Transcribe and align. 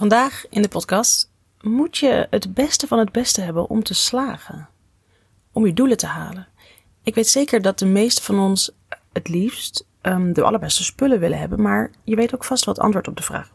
Vandaag 0.00 0.44
in 0.50 0.62
de 0.62 0.68
podcast 0.68 1.30
moet 1.60 1.98
je 1.98 2.26
het 2.30 2.54
beste 2.54 2.86
van 2.86 2.98
het 2.98 3.12
beste 3.12 3.40
hebben 3.40 3.68
om 3.68 3.82
te 3.82 3.94
slagen. 3.94 4.68
Om 5.52 5.66
je 5.66 5.72
doelen 5.72 5.96
te 5.96 6.06
halen. 6.06 6.48
Ik 7.02 7.14
weet 7.14 7.28
zeker 7.28 7.62
dat 7.62 7.78
de 7.78 7.86
meeste 7.86 8.22
van 8.22 8.38
ons 8.38 8.70
het 9.12 9.28
liefst 9.28 9.86
um, 10.02 10.32
de 10.32 10.42
allerbeste 10.42 10.84
spullen 10.84 11.20
willen 11.20 11.38
hebben, 11.38 11.62
maar 11.62 11.90
je 12.04 12.16
weet 12.16 12.34
ook 12.34 12.44
vast 12.44 12.64
wat 12.64 12.78
antwoord 12.78 13.08
op 13.08 13.16
de 13.16 13.22
vraag. 13.22 13.50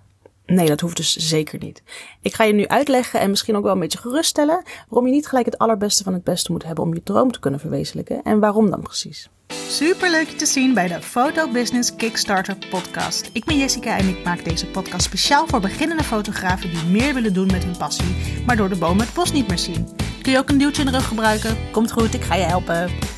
Nee, 0.46 0.68
dat 0.68 0.80
hoeft 0.80 0.96
dus 0.96 1.16
zeker 1.16 1.60
niet. 1.60 1.84
Ik 2.22 2.34
ga 2.34 2.44
je 2.44 2.54
nu 2.54 2.68
uitleggen 2.68 3.20
en 3.20 3.30
misschien 3.30 3.56
ook 3.56 3.64
wel 3.64 3.74
een 3.74 3.80
beetje 3.80 3.98
geruststellen 3.98 4.64
waarom 4.90 5.08
je 5.08 5.14
niet 5.14 5.28
gelijk 5.28 5.46
het 5.46 5.58
allerbeste 5.58 6.04
van 6.04 6.14
het 6.14 6.24
beste 6.24 6.52
moet 6.52 6.64
hebben 6.64 6.84
om 6.84 6.94
je 6.94 7.04
droom 7.04 7.32
te 7.32 7.40
kunnen 7.40 7.60
verwezenlijken 7.60 8.24
en 8.24 8.40
waarom 8.40 8.70
dan 8.70 8.82
precies. 8.82 9.30
Super 9.68 10.12
leuk 10.12 10.28
je 10.28 10.36
te 10.36 10.46
zien 10.46 10.74
bij 10.74 10.88
de 10.88 11.02
Photo 11.02 11.52
Business 11.52 11.96
Kickstarter 11.96 12.58
podcast. 12.70 13.30
Ik 13.34 13.46
ben 13.46 13.58
Jessica 13.58 13.98
en 13.98 14.08
ik 14.08 14.24
maak 14.24 14.44
deze 14.44 14.68
podcast 14.68 15.04
speciaal 15.04 15.48
voor 15.48 15.60
beginnende 15.60 16.04
fotografen 16.04 16.70
die 16.70 16.84
meer 16.84 17.14
willen 17.14 17.34
doen 17.34 17.48
met 17.48 17.64
hun 17.64 17.78
passie, 17.78 18.44
maar 18.46 18.58
door 18.58 18.70
de 18.70 18.78
bomen 18.78 19.06
het 19.06 19.14
bos 19.14 19.32
niet 19.32 19.48
meer 19.48 19.60
zien. 19.60 19.88
Kun 20.22 20.32
je 20.32 20.38
ook 20.38 20.50
een 20.50 20.58
duwtje 20.58 20.84
in 20.84 20.92
de 20.92 20.98
rug 20.98 21.08
gebruiken? 21.08 21.58
Komt 21.72 21.92
goed, 21.92 22.14
ik 22.14 22.24
ga 22.24 22.36
je 22.36 22.44
helpen. 22.44 23.15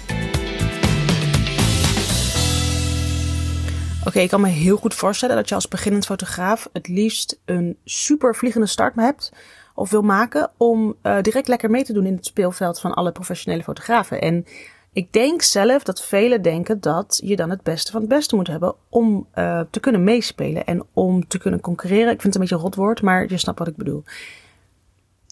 Oké, 4.07 4.19
ik 4.19 4.29
kan 4.29 4.41
me 4.41 4.47
heel 4.47 4.77
goed 4.77 4.93
voorstellen 4.93 5.35
dat 5.35 5.49
je 5.49 5.55
als 5.55 5.67
beginnend 5.67 6.05
fotograaf 6.05 6.69
het 6.73 6.87
liefst 6.87 7.39
een 7.45 7.77
super 7.83 8.35
vliegende 8.35 8.67
start 8.67 8.95
hebt 8.95 9.33
of 9.75 9.89
wil 9.89 10.01
maken 10.01 10.51
om 10.57 10.95
uh, 11.03 11.21
direct 11.21 11.47
lekker 11.47 11.69
mee 11.69 11.83
te 11.83 11.93
doen 11.93 12.05
in 12.05 12.15
het 12.15 12.25
speelveld 12.25 12.79
van 12.79 12.93
alle 12.93 13.11
professionele 13.11 13.63
fotografen. 13.63 14.21
En 14.21 14.45
ik 14.93 15.13
denk 15.13 15.41
zelf 15.41 15.83
dat 15.83 16.03
velen 16.03 16.41
denken 16.41 16.81
dat 16.81 17.21
je 17.23 17.35
dan 17.35 17.49
het 17.49 17.63
beste 17.63 17.91
van 17.91 18.01
het 18.01 18.09
beste 18.09 18.35
moet 18.35 18.47
hebben 18.47 18.75
om 18.89 19.27
uh, 19.35 19.61
te 19.69 19.79
kunnen 19.79 20.03
meespelen 20.03 20.65
en 20.65 20.83
om 20.93 21.27
te 21.27 21.37
kunnen 21.37 21.59
concurreren. 21.59 22.13
Ik 22.13 22.21
vind 22.21 22.33
het 22.33 22.35
een 22.35 22.41
beetje 22.41 22.55
een 22.55 22.61
rotwoord, 22.61 23.01
maar 23.01 23.29
je 23.29 23.37
snapt 23.37 23.59
wat 23.59 23.67
ik 23.67 23.75
bedoel. 23.75 24.03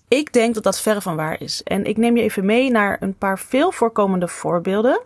Ik 0.07 0.33
denk 0.33 0.53
dat 0.53 0.63
dat 0.63 0.81
verre 0.81 1.01
van 1.01 1.15
waar 1.15 1.41
is. 1.41 1.63
En 1.63 1.85
ik 1.85 1.97
neem 1.97 2.17
je 2.17 2.23
even 2.23 2.45
mee 2.45 2.71
naar 2.71 2.97
een 2.99 3.17
paar 3.17 3.39
veel 3.39 3.71
voorkomende 3.71 4.27
voorbeelden 4.27 5.01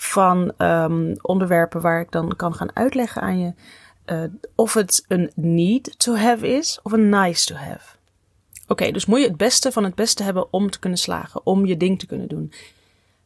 van 0.00 0.52
um, 0.58 1.16
onderwerpen 1.20 1.80
waar 1.80 2.00
ik 2.00 2.10
dan 2.10 2.36
kan 2.36 2.54
gaan 2.54 2.76
uitleggen 2.76 3.22
aan 3.22 3.38
je 3.38 3.52
uh, 4.06 4.22
of 4.54 4.74
het 4.74 5.04
een 5.08 5.30
need 5.34 5.98
to 5.98 6.14
have 6.14 6.48
is 6.56 6.78
of 6.82 6.92
een 6.92 7.08
nice 7.08 7.46
to 7.46 7.54
have. 7.54 7.96
Oké, 8.66 8.90
dus 8.90 9.06
moet 9.06 9.20
je 9.20 9.26
het 9.26 9.36
beste 9.36 9.72
van 9.72 9.84
het 9.84 9.94
beste 9.94 10.22
hebben 10.22 10.52
om 10.52 10.70
te 10.70 10.78
kunnen 10.78 10.98
slagen, 10.98 11.40
om 11.44 11.66
je 11.66 11.76
ding 11.76 11.98
te 11.98 12.06
kunnen 12.06 12.28
doen. 12.28 12.52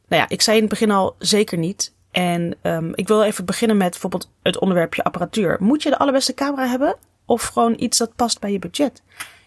Nou 0.09 0.23
ja, 0.23 0.29
ik 0.29 0.42
zei 0.42 0.56
in 0.56 0.62
het 0.62 0.73
begin 0.73 0.91
al 0.91 1.14
zeker 1.19 1.59
niet. 1.59 1.92
En 2.11 2.55
um, 2.62 2.92
ik 2.95 3.09
wil 3.09 3.23
even 3.23 3.45
beginnen 3.45 3.77
met 3.77 3.91
bijvoorbeeld 3.91 4.31
het 4.42 4.59
onderwerpje 4.59 5.05
apparatuur. 5.05 5.57
Moet 5.61 5.83
je 5.83 5.91
de 5.91 5.98
allerbeste 5.98 6.34
camera 6.34 6.67
hebben 6.67 6.97
of 7.25 7.42
gewoon 7.42 7.75
iets 7.77 7.98
dat 7.98 8.14
past 8.17 8.41
bij 8.41 8.53
je 8.53 8.59
budget? 8.59 9.03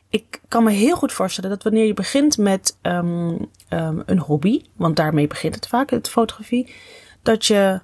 Ik 0.09 0.41
kan 0.47 0.63
me 0.63 0.71
heel 0.71 0.95
goed 0.95 1.11
voorstellen 1.11 1.49
dat 1.49 1.63
wanneer 1.63 1.85
je 1.85 1.93
begint 1.93 2.37
met 2.37 2.77
um, 2.81 3.49
een 4.05 4.19
hobby, 4.19 4.61
want 4.75 4.95
daarmee 4.95 5.27
begint 5.27 5.55
het 5.55 5.67
vaak, 5.67 5.89
het 5.89 6.09
fotografie, 6.09 6.73
dat 7.25 7.45
je 7.45 7.79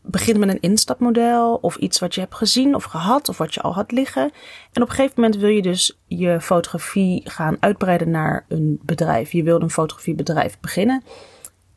begint 0.00 0.38
met 0.38 0.48
een 0.48 0.60
instapmodel 0.60 1.54
of 1.54 1.76
iets 1.76 1.98
wat 1.98 2.14
je 2.14 2.20
hebt 2.20 2.34
gezien 2.34 2.74
of 2.74 2.84
gehad 2.84 3.28
of 3.28 3.38
wat 3.38 3.54
je 3.54 3.60
al 3.60 3.74
had 3.74 3.92
liggen. 3.92 4.22
En 4.72 4.82
op 4.82 4.88
een 4.88 4.94
gegeven 4.94 5.20
moment 5.20 5.40
wil 5.40 5.48
je 5.48 5.62
dus 5.62 5.98
je 6.06 6.40
fotografie 6.40 7.30
gaan 7.30 7.56
uitbreiden 7.60 8.10
naar 8.10 8.44
een 8.48 8.80
bedrijf. 8.82 9.32
Je 9.32 9.42
wil 9.42 9.60
een 9.60 9.70
fotografiebedrijf 9.70 10.60
beginnen. 10.60 11.02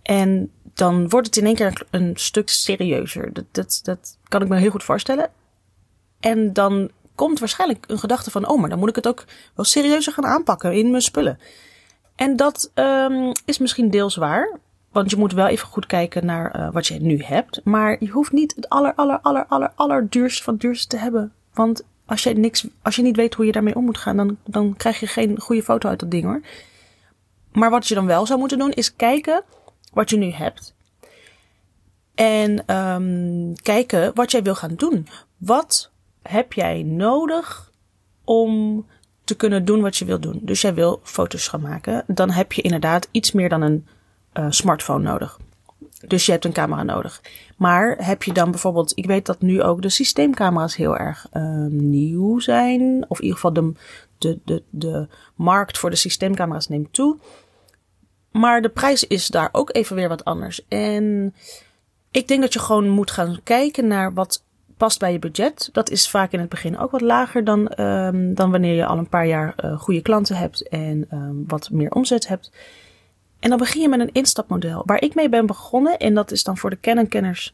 En 0.02 0.52
dan 0.74 1.10
wordt 1.10 1.28
het 1.28 1.38
in 1.38 1.46
één 1.46 1.56
keer 1.56 1.86
een 1.92 2.12
stuk 2.16 2.50
serieuzer. 2.50 3.34
Dat, 3.34 3.46
dat, 3.52 3.80
dat 3.84 4.18
kan 4.28 4.42
ik 4.42 4.48
me 4.48 4.58
heel 4.58 4.72
goed 4.72 4.84
voorstellen. 4.84 5.30
En 6.20 6.54
dan 6.54 6.92
komt 7.16 7.40
waarschijnlijk 7.40 7.86
een 7.88 8.00
gedachte 8.00 8.32
van, 8.32 8.48
oh, 8.48 8.60
maar 8.60 8.70
dan 8.70 8.80
moet 8.80 8.90
ik 8.90 8.96
het 8.96 9.08
ook 9.08 9.26
wel 9.56 9.66
serieuzer 9.66 10.14
gaan 10.14 10.26
aanpakken 10.26 10.74
in 10.74 10.90
mijn 10.90 11.02
spullen. 11.02 11.40
En 12.16 12.36
dat 12.36 12.72
um, 12.76 13.32
is 13.46 13.58
misschien 13.58 13.90
deels 13.90 14.16
waar. 14.16 14.60
Want 14.96 15.10
je 15.10 15.18
moet 15.18 15.34
wel 15.34 15.48
even 15.48 15.68
goed 15.68 15.86
kijken 15.86 16.26
naar 16.26 16.60
uh, 16.60 16.72
wat 16.72 16.88
je 16.88 17.02
nu 17.02 17.24
hebt. 17.24 17.62
Maar 17.64 17.96
je 18.00 18.10
hoeft 18.10 18.32
niet 18.32 18.56
het 18.56 18.70
aller, 18.70 18.94
aller, 18.96 19.20
aller, 19.20 19.46
aller, 19.46 19.72
aller 19.76 20.10
duurste 20.10 20.44
van 20.44 20.54
het 20.54 20.62
duurste 20.62 20.88
te 20.88 20.98
hebben. 20.98 21.34
Want 21.54 21.84
als 22.06 22.24
je, 22.24 22.34
niks, 22.34 22.68
als 22.82 22.96
je 22.96 23.02
niet 23.02 23.16
weet 23.16 23.34
hoe 23.34 23.46
je 23.46 23.52
daarmee 23.52 23.76
om 23.76 23.86
moet 23.86 23.98
gaan, 23.98 24.18
dan, 24.18 24.38
dan 24.44 24.76
krijg 24.76 25.00
je 25.00 25.08
geen 25.08 25.40
goede 25.40 25.64
foto 25.64 25.90
uit 25.90 26.00
dat 26.00 26.12
ding 26.12 26.24
hoor. 26.24 26.42
Maar 27.52 27.70
wat 27.70 27.88
je 27.88 27.96
dan 27.96 28.06
wel 28.06 28.26
zou 28.26 28.40
moeten 28.40 28.58
doen, 28.58 28.72
is 28.72 28.96
kijken 28.96 29.44
wat 29.94 30.10
je 30.10 30.18
nu 30.18 30.32
hebt. 30.32 30.76
En 32.14 32.76
um, 32.76 33.54
kijken 33.62 34.12
wat 34.14 34.32
jij 34.32 34.44
wil 34.44 34.56
gaan 34.56 34.76
doen. 34.76 35.08
Wat 35.38 35.92
heb 36.22 36.54
jij 36.54 36.84
nodig 36.84 37.72
om 38.24 38.86
te 39.24 39.36
kunnen 39.36 39.66
doen 39.66 39.82
wat 39.82 39.98
je 39.98 40.06
wil 40.06 40.20
doen? 40.20 40.40
Dus 40.42 40.62
jij 40.62 40.74
wil 40.74 41.00
foto's 41.04 41.48
gaan 41.48 41.62
maken. 41.62 42.04
Dan 42.08 42.32
heb 42.32 42.54
je 42.54 42.62
inderdaad 42.62 43.08
iets 43.12 43.32
meer 43.32 43.50
dan 43.50 43.62
een 43.62 43.88
uh, 44.40 44.46
smartphone 44.50 45.04
nodig. 45.04 45.40
Dus 46.08 46.26
je 46.26 46.32
hebt 46.32 46.46
een 46.46 46.54
camera 46.54 46.84
nodig. 46.84 47.22
Maar 47.58 47.96
heb 48.00 48.24
je 48.24 48.34
dan 48.34 48.52
bijvoorbeeld, 48.52 48.92
ik 48.96 49.06
weet 49.06 49.26
dat 49.26 49.42
nu 49.42 49.62
ook 49.62 49.82
de 49.82 49.90
systeemcamera's 49.90 50.76
heel 50.76 50.98
erg 50.98 51.28
uh, 51.34 51.66
nieuw 51.70 52.40
zijn. 52.40 53.06
Of 53.08 53.18
in 53.18 53.24
ieder 53.24 53.40
geval 53.40 53.54
de, 53.54 53.72
de, 54.18 54.40
de, 54.46 54.64
de 54.70 55.08
markt 55.36 55.78
voor 55.78 55.90
de 55.90 55.96
systeemcamera's 55.96 56.68
neemt 56.68 56.94
toe. 56.94 57.18
Maar 58.32 58.62
de 58.62 58.70
prijs 58.70 59.08
is 59.08 59.28
daar 59.28 59.50
ook 59.52 59.74
even 59.74 59.96
weer 59.96 60.10
wat 60.10 60.26
anders. 60.26 60.68
En 60.68 61.34
ik 62.12 62.28
denk 62.28 62.42
dat 62.42 62.54
je 62.54 62.60
gewoon 62.60 62.90
moet 62.90 63.12
gaan 63.12 63.40
kijken 63.44 63.88
naar 63.88 64.14
wat 64.14 64.44
past 64.78 65.00
bij 65.00 65.12
je 65.12 65.20
budget. 65.20 65.70
Dat 65.72 65.90
is 65.90 66.10
vaak 66.10 66.32
in 66.32 66.40
het 66.40 66.50
begin 66.50 66.78
ook 66.78 66.92
wat 66.92 67.02
lager 67.02 67.44
dan, 67.44 67.80
um, 67.80 68.34
dan 68.34 68.52
wanneer 68.52 68.74
je 68.74 68.86
al 68.86 68.98
een 68.98 69.10
paar 69.10 69.28
jaar 69.28 69.56
uh, 69.64 69.80
goede 69.80 70.02
klanten 70.02 70.36
hebt 70.36 70.68
en 70.68 71.08
um, 71.14 71.44
wat 71.48 71.70
meer 71.72 71.92
omzet 71.92 72.28
hebt. 72.28 72.52
En 73.46 73.52
dan 73.52 73.60
begin 73.60 73.82
je 73.82 73.90
met 73.90 74.00
een 74.00 74.12
instapmodel. 74.12 74.82
Waar 74.86 75.02
ik 75.02 75.16
mee 75.16 75.30
ben 75.30 75.46
begonnen, 75.46 75.98
en 75.98 76.14
dat 76.14 76.32
is 76.32 76.44
dan 76.44 76.58
voor 76.58 76.70
de 76.70 76.80
Canon-kenners 76.80 77.54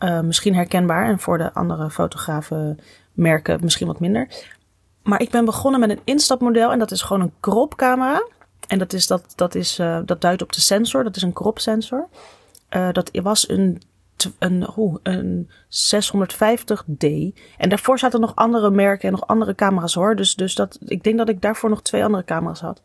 uh, 0.00 0.20
misschien 0.20 0.54
herkenbaar 0.54 1.08
en 1.08 1.18
voor 1.18 1.38
de 1.38 1.52
andere 1.52 1.90
fotografen 1.90 2.78
merken 3.12 3.58
misschien 3.62 3.86
wat 3.86 4.00
minder. 4.00 4.28
Maar 5.02 5.20
ik 5.20 5.30
ben 5.30 5.44
begonnen 5.44 5.80
met 5.80 5.90
een 5.90 6.00
instapmodel 6.04 6.72
en 6.72 6.78
dat 6.78 6.90
is 6.90 7.02
gewoon 7.02 7.22
een 7.22 7.32
crop-camera. 7.40 8.26
En 8.68 8.78
dat, 8.78 8.92
is, 8.92 9.06
dat, 9.06 9.32
dat, 9.34 9.54
is, 9.54 9.78
uh, 9.78 9.98
dat 10.04 10.20
duidt 10.20 10.42
op 10.42 10.52
de 10.52 10.60
sensor, 10.60 11.04
dat 11.04 11.16
is 11.16 11.22
een 11.22 11.32
crop 11.32 11.58
sensor. 11.58 12.08
Uh, 12.70 12.92
dat 12.92 13.10
was 13.22 13.48
een, 13.48 13.82
een, 14.38 14.68
oh, 14.76 14.96
een 15.02 15.50
650D. 15.68 17.06
En 17.56 17.68
daarvoor 17.68 17.98
zaten 17.98 18.20
nog 18.20 18.34
andere 18.34 18.70
merken 18.70 19.08
en 19.08 19.14
nog 19.14 19.26
andere 19.26 19.54
camera's 19.54 19.94
hoor. 19.94 20.16
Dus, 20.16 20.34
dus 20.34 20.54
dat, 20.54 20.78
ik 20.84 21.02
denk 21.02 21.18
dat 21.18 21.28
ik 21.28 21.40
daarvoor 21.40 21.70
nog 21.70 21.82
twee 21.82 22.04
andere 22.04 22.24
camera's 22.24 22.60
had. 22.60 22.82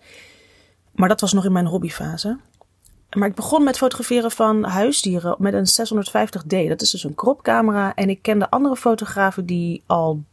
Maar 0.98 1.10
dat 1.10 1.22
was 1.22 1.34
nog 1.34 1.46
in 1.46 1.52
mijn 1.52 1.66
hobbyfase. 1.66 2.38
Maar 3.16 3.28
ik 3.28 3.36
begon 3.36 3.64
met 3.64 3.78
fotograferen 3.78 4.32
van 4.32 4.64
huisdieren 4.64 5.36
met 5.40 5.54
een 5.54 5.88
650D. 5.88 6.68
Dat 6.68 6.82
is 6.82 6.92
dus 6.92 7.04
een 7.04 7.16
cropcamera. 7.16 7.96
En 7.96 8.10
ik 8.10 8.22
kende 8.22 8.50
andere 8.50 8.76
fotografen 8.76 9.46
die 9.46 9.84
al 9.86 10.24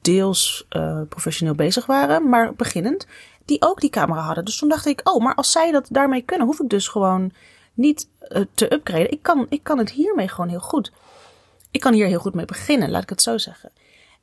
deels 0.00 0.66
uh, 0.70 1.00
professioneel 1.08 1.54
bezig 1.54 1.86
waren, 1.86 2.28
maar 2.28 2.54
beginnend, 2.54 3.06
die 3.44 3.62
ook 3.62 3.80
die 3.80 3.90
camera 3.90 4.20
hadden. 4.20 4.44
Dus 4.44 4.58
toen 4.58 4.68
dacht 4.68 4.86
ik, 4.86 5.00
oh, 5.08 5.22
maar 5.24 5.34
als 5.34 5.52
zij 5.52 5.70
dat 5.70 5.86
daarmee 5.90 6.22
kunnen, 6.22 6.46
hoef 6.46 6.60
ik 6.60 6.68
dus 6.68 6.88
gewoon 6.88 7.32
niet 7.74 8.08
uh, 8.28 8.44
te 8.54 8.72
upgraden. 8.72 9.10
Ik 9.10 9.22
kan, 9.22 9.46
ik 9.48 9.62
kan 9.62 9.78
het 9.78 9.90
hiermee 9.90 10.28
gewoon 10.28 10.50
heel 10.50 10.60
goed. 10.60 10.92
Ik 11.70 11.80
kan 11.80 11.92
hier 11.92 12.06
heel 12.06 12.18
goed 12.18 12.34
mee 12.34 12.44
beginnen, 12.44 12.90
laat 12.90 13.02
ik 13.02 13.08
het 13.08 13.22
zo 13.22 13.38
zeggen. 13.38 13.70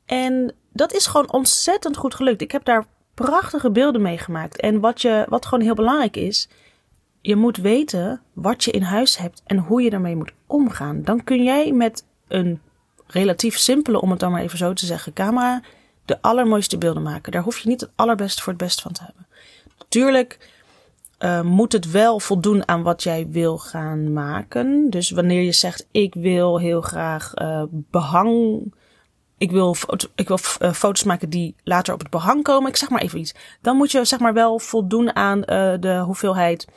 En 0.06 0.54
dat 0.74 0.94
is 0.94 1.06
gewoon 1.06 1.32
ontzettend 1.32 1.98
goed 1.98 2.16
gelukt. 2.16 2.42
Ik 2.42 2.52
heb 2.52 2.66
daar 2.66 2.86
prachtige 3.14 3.72
beelden 3.72 4.02
meegemaakt. 4.02 4.60
En 4.60 4.80
wat, 4.80 5.02
je, 5.02 5.26
wat 5.30 5.46
gewoon 5.46 5.64
heel 5.64 5.76
belangrijk 5.76 6.16
is, 6.16 6.50
je 7.22 7.36
moet 7.36 7.58
weten 7.58 8.22
wat 8.34 8.64
je 8.64 8.72
in 8.72 8.82
huis 8.82 9.18
hebt 9.18 9.42
en 9.46 9.58
hoe 9.58 9.82
je 9.82 9.90
daarmee 9.90 10.16
moet 10.16 10.34
omgaan. 10.48 11.04
Dan 11.04 11.24
kun 11.24 11.44
jij 11.44 11.72
met 11.72 12.06
een 12.28 12.62
relatief 13.08 13.58
simpele, 13.58 14.02
om 14.02 14.12
het 14.12 14.20
dan 14.20 14.32
maar 14.32 14.42
even 14.42 14.58
zo 14.58 14.74
te 14.74 14.86
zeggen, 14.86 15.14
camera 15.14 15.62
de 16.06 16.22
allermooiste 16.22 16.78
beelden 16.78 17.04
maken. 17.04 17.32
Daar 17.32 17.44
hoef 17.44 17.60
je 17.60 17.70
niet 17.70 17.82
het 17.82 17.92
allerbeste 17.96 18.42
voor 18.42 18.54
het 18.54 18.62
best 18.62 18.82
van 18.82 18.92
te 18.92 19.04
hebben. 19.04 19.28
Natuurlijk 19.78 20.52
uh, 21.20 21.42
moet 21.42 21.72
het 21.72 21.92
wel 21.92 22.20
voldoen 22.20 22.68
aan 22.68 22.84
wat 22.84 23.04
jij 23.04 23.28
wil 23.30 23.58
gaan 23.58 24.14
maken. 24.14 24.90
Dus 24.90 25.12
wanneer 25.12 25.42
je 25.42 25.52
zegt, 25.52 25.88
ik 25.92 26.14
wil 26.14 26.60
heel 26.60 26.82
graag 26.82 27.34
uh, 27.36 27.64
behang 27.72 28.62
ik 29.44 29.52
wil, 29.52 29.76
ik 30.16 30.28
wil 30.28 30.40
uh, 30.62 30.74
foto's 30.74 31.04
maken 31.04 31.30
die 31.30 31.56
later 31.64 31.94
op 31.94 32.00
het 32.00 32.10
behang 32.10 32.44
komen. 32.44 32.70
Ik 32.70 32.76
zeg 32.76 32.90
maar 32.90 33.02
even 33.02 33.20
iets. 33.20 33.34
Dan 33.62 33.78
moet 33.78 33.92
je 33.92 34.06
zeg 34.06 34.20
maar 34.20 34.34
wel 34.34 34.60
voldoen 34.60 35.16
aan 35.16 35.38
uh, 35.38 35.74
de 35.80 36.02
hoeveelheid 36.06 36.68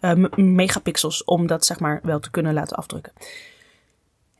uh, 0.00 0.26
megapixels 0.34 1.24
om 1.24 1.46
dat 1.46 1.64
zeg 1.64 1.80
maar 1.80 2.00
wel 2.02 2.20
te 2.20 2.30
kunnen 2.30 2.54
laten 2.54 2.76
afdrukken. 2.76 3.12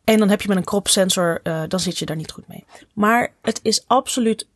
En 0.04 0.18
dan 0.18 0.28
heb 0.28 0.42
je 0.42 0.48
met 0.48 0.56
een 0.56 0.64
crop 0.64 0.88
sensor, 0.88 1.40
dan 1.68 1.80
zit 1.80 1.98
je 1.98 2.06
daar 2.06 2.16
niet 2.16 2.30
goed 2.30 2.48
mee. 2.48 2.64
Maar 2.94 3.32
het 3.42 3.60
is 3.62 3.84
absoluut 3.86 4.46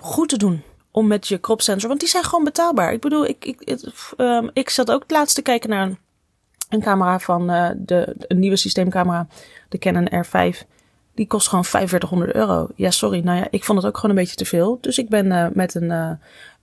goed 0.00 0.28
te 0.28 0.36
doen 0.36 0.62
om 0.90 1.06
met 1.06 1.28
je 1.28 1.40
crop 1.40 1.62
sensor, 1.62 1.88
want 1.88 2.00
die 2.00 2.08
zijn 2.08 2.24
gewoon 2.24 2.44
betaalbaar. 2.44 2.92
Ik 2.92 3.00
bedoel, 3.00 3.26
ik, 3.26 3.44
ik, 3.44 3.90
um, 4.16 4.50
ik 4.52 4.70
zat 4.70 4.90
ook 4.90 5.04
laatst 5.06 5.34
te 5.34 5.42
kijken 5.42 5.70
naar 5.70 5.86
een, 5.86 5.98
een 6.68 6.80
camera 6.80 7.18
van 7.18 7.46
de, 7.76 8.14
een 8.18 8.38
nieuwe 8.38 8.56
systeemcamera, 8.56 9.26
de 9.68 9.78
Canon 9.78 10.24
R5 10.24 10.73
Die 11.14 11.26
kost 11.26 11.48
gewoon 11.48 11.64
4500 11.64 12.34
euro. 12.34 12.68
Ja, 12.74 12.90
sorry. 12.90 13.20
Nou 13.20 13.38
ja, 13.38 13.46
ik 13.50 13.64
vond 13.64 13.78
het 13.78 13.86
ook 13.86 13.96
gewoon 13.96 14.10
een 14.10 14.22
beetje 14.22 14.36
te 14.36 14.44
veel. 14.44 14.78
Dus 14.80 14.98
ik 14.98 15.08
ben 15.08 15.26
uh, 15.26 15.46
met 15.52 15.74
een, 15.74 15.90
uh, 15.90 16.10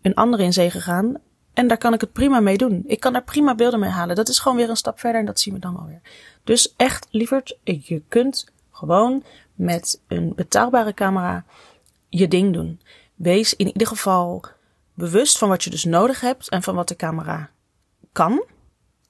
een 0.02 0.16
andere 0.16 0.44
in 0.44 0.54
zee 0.54 0.70
gegaan. 0.70 1.16
En 1.54 1.68
daar 1.68 1.78
kan 1.78 1.94
ik 1.94 2.02
het 2.02 2.12
prima 2.12 2.40
mee 2.40 2.58
doen. 2.58 2.84
Ik 2.86 3.00
kan 3.00 3.14
daar 3.14 3.24
prima 3.24 3.56
beelden 3.56 3.80
mee 3.80 3.90
halen. 3.90 4.16
Dat 4.16 4.30
is 4.30 4.40
gewoon 4.40 4.58
weer 4.58 4.70
een 4.70 4.76
stap 4.76 5.00
verder 5.00 5.20
en 5.20 5.26
dat 5.26 5.40
zien 5.40 5.54
we 5.54 5.60
dan 5.60 5.74
wel 5.74 5.86
weer. 5.86 6.02
Dus 6.44 6.74
echt, 6.78 7.08
lieverd, 7.10 7.58
je 7.64 8.02
kunt 8.08 8.52
gewoon 8.72 9.24
met 9.56 10.02
een 10.08 10.34
betaalbare 10.36 10.94
camera 10.94 11.46
je 12.10 12.28
ding 12.28 12.54
doen. 12.54 12.80
Wees 13.16 13.56
in 13.56 13.68
ieder 13.68 13.88
geval 13.88 14.44
bewust 14.94 15.38
van 15.38 15.50
wat 15.50 15.64
je 15.64 15.70
dus 15.70 15.84
nodig 15.84 16.22
hebt 16.22 16.50
en 16.50 16.64
van 16.64 16.76
wat 16.76 16.88
de 16.88 16.96
camera 16.96 17.50
kan. 18.12 18.46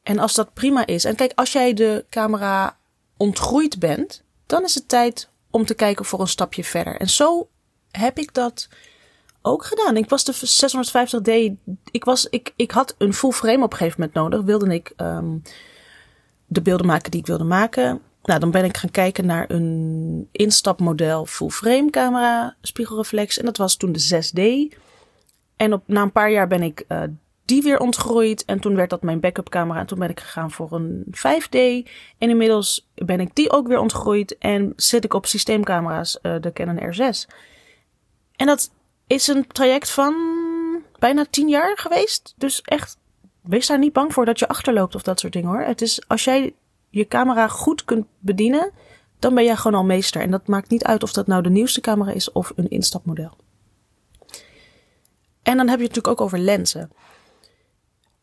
En 0.04 0.20
als 0.20 0.36
dat 0.36 0.54
prima 0.54 0.86
is. 0.86 1.06
En 1.06 1.16
kijk, 1.16 1.32
als 1.36 1.52
jij 1.52 1.74
de 1.74 2.06
camera 2.10 2.78
ontgroeid 3.18 3.80
bent, 3.80 4.24
dan 4.46 4.64
is 4.64 4.76
het 4.76 4.88
tijd 4.88 5.30
om 5.52 5.66
te 5.66 5.74
kijken 5.74 6.06
voor 6.06 6.20
een 6.20 6.28
stapje 6.28 6.64
verder. 6.64 6.96
En 6.96 7.10
zo 7.10 7.50
heb 7.92 8.18
ik 8.18 8.34
dat 8.34 8.70
ook 9.42 9.66
gedaan. 9.66 9.98
Ik 9.98 10.10
was 10.10 10.24
de 10.24 10.34
650D. 10.34 11.54
Ik, 11.92 12.04
was, 12.04 12.30
ik, 12.30 12.54
ik 12.56 12.72
had 12.72 12.96
een 12.98 13.14
full 13.14 13.32
frame 13.32 13.64
op 13.64 13.72
een 13.72 13.78
gegeven 13.78 14.00
moment 14.00 14.18
nodig. 14.18 14.46
Wilde 14.46 14.74
ik 14.74 14.94
um, 14.98 15.42
de 16.46 16.62
beelden 16.62 16.86
maken 16.86 17.12
die 17.12 17.20
ik 17.20 17.26
wilde 17.26 17.44
maken. 17.44 18.02
Nou, 18.24 18.40
dan 18.40 18.52
ben 18.52 18.64
ik 18.64 18.78
gaan 18.78 18.92
kijken 18.92 19.26
naar 19.26 19.46
een 19.50 20.28
instapmodel 20.32 21.26
full 21.26 21.50
frame 21.50 21.90
camera, 21.90 22.56
spiegelreflex. 22.62 23.38
En 23.38 23.46
dat 23.46 23.58
was 23.58 23.76
toen 23.76 23.92
de 23.92 24.24
6D. 24.74 24.78
En 25.56 25.74
op, 25.74 25.84
na 25.86 26.02
een 26.02 26.12
paar 26.12 26.32
jaar 26.32 26.48
ben 26.48 26.62
ik 26.62 26.86
uh, 26.88 27.04
die 27.52 27.62
weer 27.62 27.80
ontgroeid. 27.80 28.46
En 28.46 28.60
toen 28.60 28.76
werd 28.76 28.90
dat 28.90 29.02
mijn 29.02 29.20
backup 29.20 29.50
camera. 29.50 29.80
En 29.80 29.86
toen 29.86 30.00
ben 30.00 30.10
ik 30.10 30.20
gegaan 30.20 30.52
voor 30.52 30.72
een 30.72 31.06
5D. 31.06 31.58
En 32.18 32.30
inmiddels 32.30 32.90
ben 32.96 33.20
ik 33.20 33.36
die 33.36 33.52
ook 33.52 33.68
weer 33.68 33.80
ontgroeid. 33.80 34.38
En 34.38 34.74
zit 34.76 35.04
ik 35.04 35.14
op 35.14 35.26
systeemcamera's, 35.26 36.20
uh, 36.22 36.36
de 36.42 36.54
Canon 36.54 36.80
R6. 36.80 37.36
En 38.36 38.46
dat 38.46 38.72
is 39.08 39.28
een 39.28 39.48
traject 39.48 39.90
van 39.90 40.16
bijna 41.00 41.26
10 41.30 41.50
jaar 41.50 41.78
geweest. 41.78 42.34
Dus 42.38 42.62
echt, 42.62 42.98
wees 43.42 43.68
daar 43.68 43.80
niet 43.80 43.94
bang 43.94 44.14
voor 44.14 44.26
dat 44.26 44.40
je 44.40 44.48
achterloopt 44.48 44.96
of 44.96 45.02
dat 45.02 45.20
soort 45.20 45.34
dingen 45.34 45.50
hoor. 45.50 45.62
Het 45.62 45.82
is, 45.82 46.08
als 46.08 46.24
jij 46.24 46.54
je 46.90 47.08
camera 47.08 47.48
goed 47.48 47.86
kunt 47.86 48.06
bedienen, 48.20 48.72
dan 49.20 49.36
ben 49.36 49.44
jij 49.44 49.56
gewoon 49.56 49.80
al 49.80 49.86
meester. 49.86 50.22
En 50.22 50.32
dat 50.32 50.48
maakt 50.48 50.70
niet 50.70 50.84
uit 50.84 51.04
of 51.04 51.14
dat 51.14 51.28
nou 51.28 51.44
de 51.44 51.50
nieuwste 51.50 51.82
camera 51.82 52.12
is 52.12 52.32
of 52.32 52.52
een 52.56 52.70
instapmodel. 52.70 53.38
En 55.44 55.58
dan 55.58 55.68
heb 55.68 55.80
je 55.80 55.88
natuurlijk 55.88 56.20
ook 56.20 56.22
over 56.22 56.40
lenzen. 56.40 56.92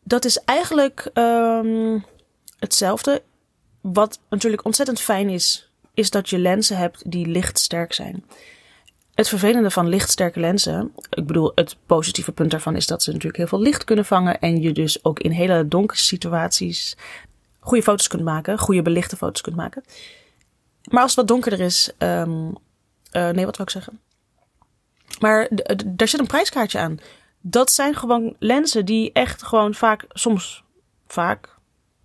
Dat 0.09 0.25
is 0.25 0.37
eigenlijk 0.43 1.09
um, 1.13 2.05
hetzelfde. 2.59 3.23
Wat 3.81 4.19
natuurlijk 4.29 4.65
ontzettend 4.65 4.99
fijn 5.01 5.29
is, 5.29 5.71
is 5.93 6.09
dat 6.09 6.29
je 6.29 6.37
lenzen 6.37 6.77
hebt 6.77 7.11
die 7.11 7.27
lichtsterk 7.27 7.93
zijn. 7.93 8.25
Het 9.13 9.27
vervelende 9.27 9.71
van 9.71 9.87
lichtsterke 9.87 10.39
lenzen, 10.39 10.93
ik 11.09 11.25
bedoel, 11.25 11.51
het 11.55 11.75
positieve 11.85 12.31
punt 12.31 12.51
daarvan 12.51 12.75
is 12.75 12.87
dat 12.87 13.03
ze 13.03 13.09
natuurlijk 13.09 13.37
heel 13.37 13.47
veel 13.47 13.61
licht 13.61 13.83
kunnen 13.83 14.05
vangen 14.05 14.39
en 14.39 14.61
je 14.61 14.71
dus 14.71 15.03
ook 15.03 15.19
in 15.19 15.31
hele 15.31 15.67
donkere 15.67 15.99
situaties 15.99 16.97
goede 17.59 17.83
foto's 17.83 18.07
kunt 18.07 18.23
maken, 18.23 18.59
goede 18.59 18.81
belichte 18.81 19.17
foto's 19.17 19.41
kunt 19.41 19.55
maken. 19.55 19.83
Maar 20.83 21.01
als 21.01 21.11
het 21.11 21.19
wat 21.19 21.27
donkerder 21.27 21.59
is, 21.59 21.91
um, 21.97 22.47
uh, 23.11 23.29
nee, 23.29 23.45
wat 23.45 23.57
wil 23.57 23.65
ik 23.65 23.71
zeggen? 23.71 23.99
Maar 25.19 25.49
daar 25.85 26.07
zit 26.07 26.19
een 26.19 26.27
prijskaartje 26.27 26.79
aan. 26.79 26.99
Dat 27.41 27.71
zijn 27.71 27.95
gewoon 27.95 28.35
lenzen 28.39 28.85
die 28.85 29.11
echt 29.11 29.43
gewoon 29.43 29.73
vaak, 29.73 30.05
soms 30.09 30.63
vaak, 31.07 31.55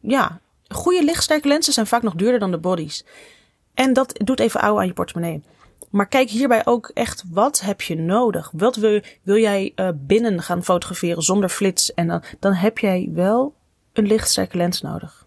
ja, 0.00 0.40
goede 0.68 1.04
lichtsterke 1.04 1.48
lenzen 1.48 1.72
zijn 1.72 1.86
vaak 1.86 2.02
nog 2.02 2.14
duurder 2.14 2.38
dan 2.38 2.50
de 2.50 2.58
bodies. 2.58 3.04
En 3.74 3.92
dat 3.92 4.20
doet 4.24 4.40
even 4.40 4.60
ouwe 4.60 4.80
aan 4.80 4.86
je 4.86 4.92
portemonnee. 4.92 5.42
Maar 5.90 6.08
kijk 6.08 6.30
hierbij 6.30 6.66
ook 6.66 6.90
echt, 6.94 7.24
wat 7.30 7.60
heb 7.60 7.82
je 7.82 7.96
nodig? 7.96 8.50
Wat 8.52 8.76
wil, 8.76 9.00
wil 9.22 9.36
jij 9.36 9.72
uh, 9.76 9.88
binnen 9.94 10.42
gaan 10.42 10.64
fotograferen 10.64 11.22
zonder 11.22 11.48
flits? 11.48 11.94
En 11.94 12.06
dan, 12.06 12.22
dan 12.40 12.52
heb 12.52 12.78
jij 12.78 13.08
wel 13.12 13.54
een 13.92 14.06
lichtsterke 14.06 14.56
lens 14.56 14.80
nodig. 14.80 15.26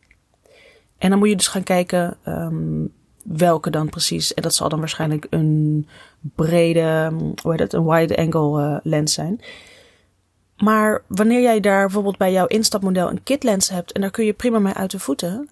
En 0.97 1.09
dan 1.09 1.19
moet 1.19 1.29
je 1.29 1.35
dus 1.35 1.47
gaan 1.47 1.63
kijken 1.63 2.17
um, 2.25 2.93
welke 3.23 3.69
dan 3.69 3.89
precies. 3.89 4.33
En 4.33 4.41
dat 4.41 4.55
zal 4.55 4.69
dan 4.69 4.79
waarschijnlijk 4.79 5.27
een 5.29 5.87
brede, 6.19 7.11
hoe 7.41 7.51
heet 7.51 7.59
het, 7.59 7.73
een 7.73 7.85
wide 7.85 8.17
angle 8.17 8.61
uh, 8.61 8.77
lens 8.83 9.13
zijn. 9.13 9.41
Maar 10.57 11.03
wanneer 11.07 11.41
jij 11.41 11.59
daar 11.59 11.81
bijvoorbeeld 11.81 12.17
bij 12.17 12.31
jouw 12.31 12.45
instapmodel 12.45 13.09
een 13.09 13.23
kit 13.23 13.43
lens 13.43 13.69
hebt 13.69 13.91
en 13.91 14.01
daar 14.01 14.11
kun 14.11 14.25
je 14.25 14.33
prima 14.33 14.59
mee 14.59 14.73
uit 14.73 14.91
de 14.91 14.99
voeten, 14.99 15.49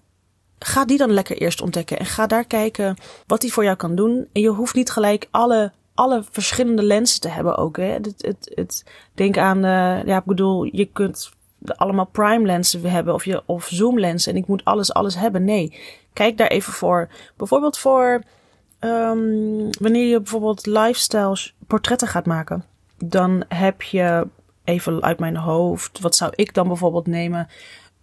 ga 0.58 0.84
die 0.84 0.98
dan 0.98 1.10
lekker 1.10 1.36
eerst 1.36 1.62
ontdekken 1.62 1.98
en 1.98 2.06
ga 2.06 2.26
daar 2.26 2.44
kijken 2.44 2.96
wat 3.26 3.40
die 3.40 3.52
voor 3.52 3.64
jou 3.64 3.76
kan 3.76 3.94
doen. 3.94 4.28
En 4.32 4.40
je 4.40 4.48
hoeft 4.48 4.74
niet 4.74 4.90
gelijk 4.90 5.28
alle, 5.30 5.72
alle 5.94 6.22
verschillende 6.30 6.82
lenzen 6.82 7.20
te 7.20 7.28
hebben 7.28 7.56
ook. 7.56 7.76
Hè. 7.76 7.84
Het, 7.84 8.14
het, 8.18 8.52
het, 8.54 8.84
denk 9.14 9.38
aan, 9.38 9.56
uh, 9.56 10.04
ja, 10.04 10.18
ik 10.18 10.24
bedoel, 10.24 10.64
je 10.64 10.84
kunt 10.84 11.30
allemaal 11.64 12.06
prime 12.06 12.46
lenzen 12.46 12.90
hebben 12.90 13.14
of, 13.14 13.24
je, 13.24 13.42
of 13.46 13.66
zoom 13.70 13.98
lenzen 13.98 14.32
en 14.32 14.38
ik 14.38 14.46
moet 14.46 14.64
alles, 14.64 14.92
alles 14.92 15.16
hebben. 15.16 15.44
Nee, 15.44 15.80
kijk 16.12 16.38
daar 16.38 16.48
even 16.48 16.72
voor. 16.72 17.08
Bijvoorbeeld 17.36 17.78
voor 17.78 18.22
um, 18.80 19.68
wanneer 19.80 20.06
je 20.06 20.16
bijvoorbeeld 20.16 20.66
lifestyle 20.66 21.36
portretten 21.66 22.08
gaat 22.08 22.26
maken. 22.26 22.64
Dan 22.98 23.44
heb 23.48 23.82
je 23.82 24.26
even 24.66 25.02
uit 25.02 25.18
mijn 25.18 25.36
hoofd, 25.36 26.00
wat 26.00 26.16
zou 26.16 26.32
ik 26.34 26.54
dan 26.54 26.68
bijvoorbeeld 26.68 27.06
nemen? 27.06 27.48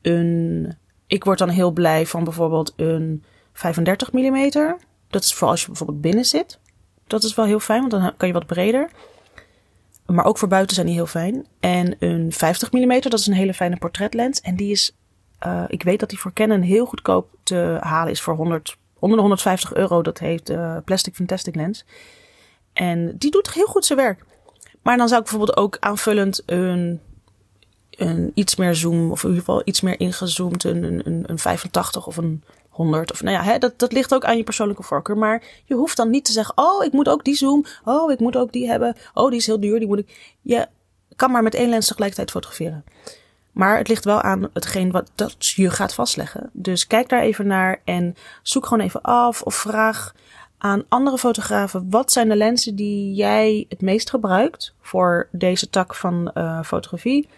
Een 0.02 0.76
ik 1.08 1.24
word 1.24 1.40
dan 1.40 1.50
heel 1.50 1.72
blij 1.72 2.06
van 2.06 2.24
bijvoorbeeld 2.24 2.74
een 2.76 3.24
35 3.54 4.12
mm. 4.12 4.52
Dat 5.08 5.24
is 5.24 5.34
voor 5.34 5.48
als 5.48 5.62
je 5.62 5.68
bijvoorbeeld 5.68 6.02
binnen 6.02 6.26
zit. 6.26 6.60
Dat 7.08 7.24
is 7.24 7.36
wel 7.36 7.46
heel 7.46 7.60
fijn, 7.60 7.80
want 7.80 7.92
dan 7.92 8.14
kan 8.18 8.28
je 8.28 8.34
wat 8.34 8.46
breder. 8.46 8.90
Maar 10.06 10.26
ook 10.26 10.38
voor 10.38 10.48
buiten 10.48 10.76
zijn 10.76 10.88
die 10.88 10.96
heel 10.96 11.06
fijn. 11.06 11.46
En 11.60 11.96
een 12.00 12.32
50 12.32 12.72
mm, 12.72 13.02
dat 13.02 13.14
is 13.14 13.28
een 13.28 13.34
hele 13.34 13.54
fijne 13.54 13.78
portretlens. 13.78 14.42
En 14.42 14.56
die 14.56 14.72
is, 14.72 14.96
uh, 15.46 15.64
ik 15.68 15.84
weet 15.84 16.00
dat 16.00 16.10
die 16.10 16.20
voor 16.20 16.34
Canon 16.34 16.62
heel 16.62 16.86
goedkoop 16.86 17.30
te 17.44 17.78
halen 17.80 18.12
is 18.12 18.22
voor 18.22 18.36
100, 18.36 18.78
onder 19.00 19.16
de 19.16 19.22
150 19.22 19.74
euro. 19.74 20.02
Dat 20.02 20.20
heeft 20.20 20.48
de 20.48 20.54
uh, 20.54 20.78
Plastic 20.86 21.16
Fantastic 21.16 21.56
Lens. 21.56 21.86
En 22.74 23.18
die 23.18 23.32
doet 23.32 23.54
heel 23.54 23.66
goed 23.66 23.86
zijn 23.86 24.00
werk. 24.00 24.26
Maar 24.84 24.98
dan 24.98 25.08
zou 25.08 25.22
ik 25.22 25.30
bijvoorbeeld 25.30 25.58
ook 25.58 25.78
aanvullend 25.80 26.42
een 26.46 27.02
een 27.98 28.32
iets 28.34 28.56
meer 28.56 28.76
zoom, 28.76 29.12
of 29.12 29.24
in 29.24 29.30
ieder 29.30 29.44
geval 29.44 29.62
iets 29.66 29.82
meer 29.82 30.00
ingezoomd, 30.00 30.64
een, 30.64 30.84
een, 30.84 31.24
een 31.28 31.40
85 31.40 32.08
of 32.08 32.18
een 32.18 32.44
100. 32.70 33.12
Of 33.12 33.22
nou 33.24 33.36
ja, 33.36 33.44
hè, 33.44 33.58
dat, 33.58 33.80
dat 33.80 33.92
ligt 33.92 34.14
ook 34.14 34.26
aan 34.26 34.38
je 34.38 34.44
persoonlijke 34.44 34.84
voorkeur. 34.84 35.18
Maar 35.18 35.44
je 35.66 35.76
hoeft 35.76 35.98
dan 35.98 36.10
niet 36.10 36.26
te 36.26 36.32
zeggen: 36.32 36.58
Oh, 36.58 36.84
ik 36.84 36.92
moet 36.92 37.10
ook 37.10 37.24
die 37.24 37.36
zoom. 37.36 37.66
Oh, 37.84 38.12
ik 38.12 38.20
moet 38.20 38.38
ook 38.38 38.52
die 38.52 38.68
hebben. 38.68 38.96
Oh, 39.14 39.30
die 39.30 39.40
is 39.40 39.46
heel 39.46 39.60
duur. 39.60 39.80
Die 39.80 39.88
moet 39.88 40.00
ik. 40.00 40.38
Je 40.42 40.68
kan 41.16 41.32
maar 41.32 41.44
met 41.44 41.56
één 41.56 41.70
lens 41.70 41.88
tegelijkertijd 41.88 42.32
fotograferen. 42.32 42.84
Maar 43.52 43.78
het 43.78 43.88
ligt 43.88 44.06
wel 44.06 44.22
aan 44.22 44.50
hetgeen 44.54 44.92
wat 44.92 45.12
dat 45.16 45.48
je 45.48 45.70
gaat 45.70 45.94
vastleggen. 45.94 46.50
Dus 46.54 46.88
kijk 46.88 47.10
daar 47.10 47.22
even 47.22 47.48
naar 47.48 47.82
en 47.84 48.16
zoek 48.42 48.66
gewoon 48.66 48.86
even 48.86 49.02
af 49.02 49.42
of 49.42 49.56
vraag 49.56 50.14
aan 50.64 50.84
andere 50.90 51.18
fotografen: 51.18 51.90
wat 51.90 52.12
zijn 52.12 52.30
de 52.30 52.36
lenzen 52.36 52.76
die 52.76 53.14
jij 53.14 53.66
het 53.70 53.82
meest 53.82 54.10
gebruikt 54.10 54.76
voor 54.82 55.28
deze 55.32 55.70
tak 55.70 55.96
van 55.96 56.32
uh, 56.34 56.64
fotografie? 56.64 57.30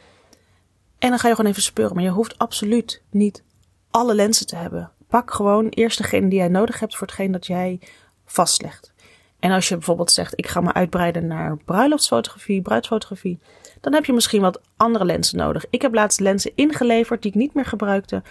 En 1.00 1.10
dan 1.10 1.20
ga 1.20 1.28
je 1.28 1.36
gewoon 1.36 1.52
even 1.52 1.64
speuren. 1.64 1.96
Maar 1.96 2.04
je 2.04 2.10
hoeft 2.10 2.38
absoluut 2.38 3.02
niet 3.10 3.44
alle 3.92 4.16
lenzen 4.16 4.48
te 4.48 4.56
hebben. 4.56 4.92
Pak 5.08 5.34
gewoon 5.34 5.70
eerst 5.70 5.98
degene 5.98 6.28
die 6.28 6.40
jij 6.40 6.48
nodig 6.48 6.80
hebt 6.80 6.96
voor 6.96 7.08
hetgeen 7.08 7.32
dat 7.32 7.48
jij 7.48 7.80
vastlegt. 8.26 8.94
En 9.40 9.52
als 9.52 9.68
je 9.68 9.76
bijvoorbeeld 9.76 10.12
zegt, 10.12 10.34
ik 10.36 10.48
ga 10.48 10.62
me 10.62 10.74
uitbreiden 10.74 11.28
naar 11.28 11.58
bruiloftsfotografie, 11.58 12.62
bruidsfotografie, 12.62 13.40
dan 13.82 13.94
heb 13.94 14.06
je 14.06 14.14
misschien 14.14 14.42
wat 14.42 14.62
andere 14.78 15.06
lenzen 15.06 15.38
nodig. 15.38 15.66
Ik 15.70 15.82
heb 15.82 15.94
laatst 15.94 16.20
lenzen 16.20 16.52
ingeleverd 16.56 17.22
die 17.22 17.32
ik 17.32 17.38
niet 17.38 17.54
meer 17.54 17.66
gebruikte, 17.66 18.24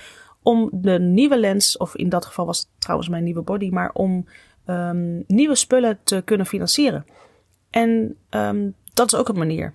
om 0.42 0.68
de 0.72 0.98
nieuwe 0.98 1.38
lens, 1.38 1.76
of 1.76 1.96
in 1.96 2.08
dat 2.08 2.26
geval 2.26 2.46
was 2.46 2.58
het 2.58 2.68
trouwens 2.78 3.08
mijn 3.08 3.24
nieuwe 3.24 3.42
body, 3.42 3.68
maar 3.68 3.90
om 3.92 4.26
um, 4.66 5.24
nieuwe 5.26 5.54
spullen 5.54 5.98
te 6.02 6.22
kunnen 6.24 6.46
financieren. 6.46 7.06
En 7.70 8.16
um, 8.30 8.74
dat 8.94 9.12
is 9.12 9.18
ook 9.18 9.28
een 9.28 9.38
manier. 9.38 9.74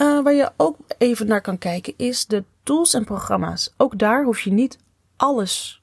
Uh, 0.00 0.22
waar 0.22 0.34
je 0.34 0.50
ook 0.56 0.76
even 0.98 1.26
naar 1.26 1.40
kan 1.40 1.58
kijken 1.58 1.94
is 1.96 2.26
de 2.26 2.44
tools 2.62 2.94
en 2.94 3.04
programma's. 3.04 3.74
Ook 3.76 3.98
daar 3.98 4.24
hoef 4.24 4.40
je 4.40 4.52
niet 4.52 4.78
alles 5.16 5.82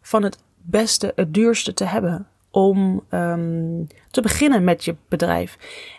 van 0.00 0.22
het 0.22 0.38
beste, 0.56 1.12
het 1.14 1.34
duurste 1.34 1.74
te 1.74 1.84
hebben 1.84 2.26
om 2.50 3.04
um, 3.10 3.86
te 4.10 4.20
beginnen 4.20 4.64
met 4.64 4.84
je 4.84 4.96
bedrijf. 5.08 5.58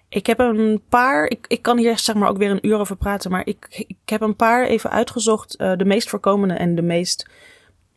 Ik 0.10 0.26
heb 0.26 0.40
een 0.40 0.82
paar, 0.90 1.26
ik, 1.26 1.46
ik 1.48 1.62
kan 1.62 1.78
hier 1.78 2.00
zeg 2.00 2.16
maar 2.16 2.30
ook 2.30 2.38
weer 2.38 2.52
een 2.52 2.68
uur 2.68 2.80
over 2.80 2.96
praten, 2.96 3.32
maar 3.32 3.46
ik, 3.46 3.86
ik 3.88 4.10
heb 4.10 4.22
een 4.22 4.36
paar 4.36 4.66
even 4.66 4.90
uitgezocht. 4.90 5.60
Uh, 5.60 5.76
de 5.78 5.86
meest 5.86 6.10
voorkomende 6.10 6.54
en 6.54 6.76
de 6.76 6.82
meest 6.82 7.30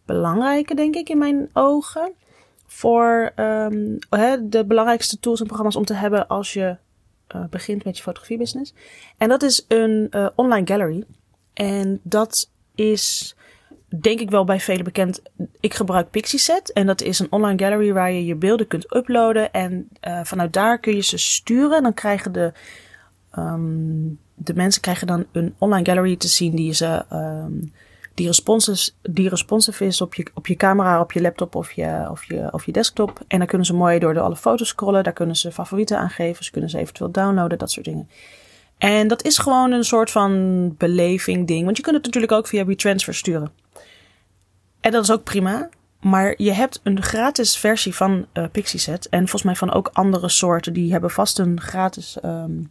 belangrijke, 0.05 0.75
denk 0.75 0.95
ik, 0.95 1.09
in 1.09 1.19
mijn 1.19 1.51
ogen. 1.53 2.13
Voor 2.75 3.33
um, 3.37 3.99
de 4.51 4.65
belangrijkste 4.67 5.21
tools 5.21 5.41
en 5.41 5.47
programma's 5.47 5.77
om 5.77 5.85
te 5.85 5.95
hebben 5.95 6.29
als 6.29 6.53
je 6.53 6.77
uh, 7.35 7.45
begint 7.51 7.85
met 7.85 7.97
je 7.97 8.03
fotografiebusiness. 8.03 8.75
En 9.19 9.29
dat 9.29 9.43
is 9.43 9.65
een 9.69 10.07
uh, 10.11 10.29
online 10.35 10.67
gallery. 10.67 11.05
En 11.53 12.01
dat 12.03 12.51
is 12.75 13.37
denk 14.01 14.21
ik 14.21 14.31
wel 14.31 14.45
bij 14.45 14.61
velen 14.61 14.85
bekend. 14.85 15.23
Ik 15.61 15.75
gebruik 15.75 16.11
Pixieset 16.11 16.73
en 16.73 16.87
dat 16.87 17.01
is 17.01 17.19
een 17.19 17.33
online 17.33 17.65
gallery 17.65 17.93
waar 17.93 18.13
je 18.13 18.25
je 18.25 18.35
beelden 18.35 18.67
kunt 18.67 18.95
uploaden. 18.95 19.53
En 19.53 19.89
uh, 20.09 20.21
vanuit 20.25 20.53
daar 20.53 20.79
kun 20.79 20.95
je 20.95 21.03
ze 21.03 21.19
sturen. 21.19 21.83
Dan 21.83 21.95
krijgen 21.95 22.33
de, 22.33 22.53
um, 23.39 24.19
de 24.35 24.55
mensen 24.55 24.83
krijgen 24.83 25.07
dan 25.07 25.27
een 25.33 25.55
online 25.59 25.87
gallery 25.87 26.17
te 26.17 26.29
zien 26.29 26.57
die 26.57 26.75
ze... 26.75 27.05
Um, 27.13 27.73
die 28.15 28.27
responsive, 28.27 28.91
die 29.03 29.29
responsive 29.29 29.85
is 29.85 30.01
op 30.01 30.15
je, 30.15 30.27
op 30.35 30.47
je 30.47 30.57
camera, 30.57 31.01
op 31.01 31.13
je 31.13 31.21
laptop 31.21 31.55
of 31.55 31.73
je, 31.73 32.07
of, 32.11 32.25
je, 32.25 32.49
of 32.53 32.67
je 32.67 32.73
desktop. 32.73 33.21
En 33.29 33.39
dan 33.39 33.47
kunnen 33.47 33.67
ze 33.67 33.75
mooi 33.75 33.99
door 33.99 34.15
de 34.15 34.21
alle 34.21 34.37
foto's 34.37 34.69
scrollen. 34.69 35.05
Daar 35.05 35.13
kunnen 35.13 35.37
ze 35.37 35.53
favorieten 35.53 35.99
aangeven. 35.99 36.45
Ze 36.45 36.51
kunnen 36.51 36.71
ze 36.71 36.79
eventueel 36.79 37.11
downloaden, 37.11 37.59
dat 37.59 37.71
soort 37.71 37.87
dingen. 37.87 38.09
En 38.79 39.09
dat 39.09 39.25
is 39.25 39.39
gewoon 39.39 39.73
een 39.73 39.85
soort 39.85 40.11
van 40.11 40.75
beleving 40.79 41.47
ding. 41.47 41.65
Want 41.65 41.77
je 41.77 41.83
kunt 41.83 41.97
het 41.97 42.05
natuurlijk 42.05 42.33
ook 42.33 42.47
via 42.47 42.65
WeTransfer 42.65 43.15
sturen. 43.15 43.53
En 44.81 44.91
dat 44.91 45.03
is 45.03 45.13
ook 45.13 45.25
prima. 45.25 45.69
Maar 46.01 46.35
je 46.37 46.53
hebt 46.53 46.81
een 46.83 47.03
gratis 47.03 47.57
versie 47.57 47.95
van 47.95 48.27
uh, 48.33 48.45
Pixieset. 48.53 49.09
En 49.09 49.19
volgens 49.19 49.43
mij 49.43 49.57
van 49.57 49.73
ook 49.73 49.91
andere 49.93 50.29
soorten. 50.29 50.73
Die 50.73 50.93
hebben 50.93 51.11
vast 51.11 51.39
een 51.39 51.61
gratis 51.61 52.17
um, 52.25 52.71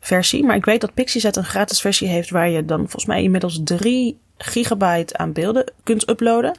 startversie. 0.00 0.44
Maar 0.44 0.56
ik 0.56 0.64
weet 0.64 0.80
dat 0.80 0.94
Pixieset 0.94 1.36
een 1.36 1.44
gratis 1.44 1.80
versie 1.80 2.08
heeft. 2.08 2.30
Waar 2.30 2.48
je 2.48 2.64
dan 2.64 2.78
volgens 2.78 3.06
mij 3.06 3.22
inmiddels 3.22 3.60
3 3.64 4.18
gigabyte 4.38 5.16
aan 5.16 5.32
beelden 5.32 5.72
kunt 5.82 6.08
uploaden. 6.08 6.56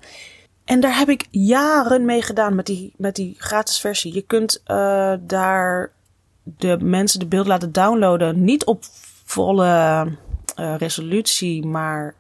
En 0.66 0.80
daar 0.80 0.98
heb 0.98 1.10
ik 1.10 1.28
jaren 1.32 2.06
mee 2.06 2.22
gedaan 2.22 2.56
met 2.56 2.66
die, 2.66 2.94
met 2.98 3.16
die 3.16 3.36
gratis 3.38 3.80
versie. 3.80 4.14
Je 4.14 4.22
kunt 4.22 4.64
uh, 4.68 5.14
daar 5.20 5.92
de 6.44 6.78
mensen 6.82 7.20
de 7.20 7.28
beeld 7.28 7.48
laten 7.48 7.72
downloaden. 7.72 8.44
Niet 8.44 8.66
op 8.66 8.84
volle 9.26 10.08
uh, 10.60 10.76
resolutie, 10.78 11.66
maar 11.66 12.16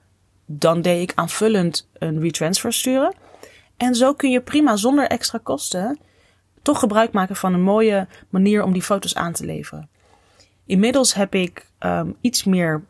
dan 0.46 0.82
deed 0.82 1.10
ik 1.10 1.16
aanvullend 1.16 1.90
een 1.94 2.20
retransfer 2.22 2.74
sturen. 2.74 3.14
En 3.78 3.96
zo 3.96 4.14
kun 4.14 4.32
je 4.32 4.42
prima 4.42 4.76
zonder 4.76 5.08
extra 5.08 5.40
kosten 5.44 6.00
toch 6.62 6.80
gebruik 6.80 7.12
maken 7.12 7.36
van 7.36 7.54
een 7.54 7.62
mooie 7.62 8.08
manier 8.30 8.64
om 8.64 8.74
die 8.74 8.82
foto's 8.82 9.16
aan 9.16 9.34
te 9.34 9.46
leveren. 9.46 9.90
Inmiddels 10.66 11.14
heb 11.14 11.36
ik 11.36 11.66
um, 11.80 12.16
iets 12.22 12.44
meer 12.44 12.84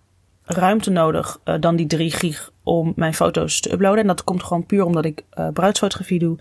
ruimte 0.43 0.89
nodig 0.89 1.39
uh, 1.45 1.55
dan 1.59 1.75
die 1.75 1.87
3 1.87 2.11
gig 2.11 2.51
om 2.63 2.93
mijn 2.95 3.13
foto's 3.13 3.59
te 3.59 3.71
uploaden. 3.71 4.01
En 4.01 4.07
dat 4.07 4.23
komt 4.23 4.43
gewoon 4.43 4.65
puur 4.65 4.83
omdat 4.83 5.05
ik 5.05 5.23
uh, 5.33 5.47
bruidsfotografie 5.49 6.19
doe. 6.19 6.39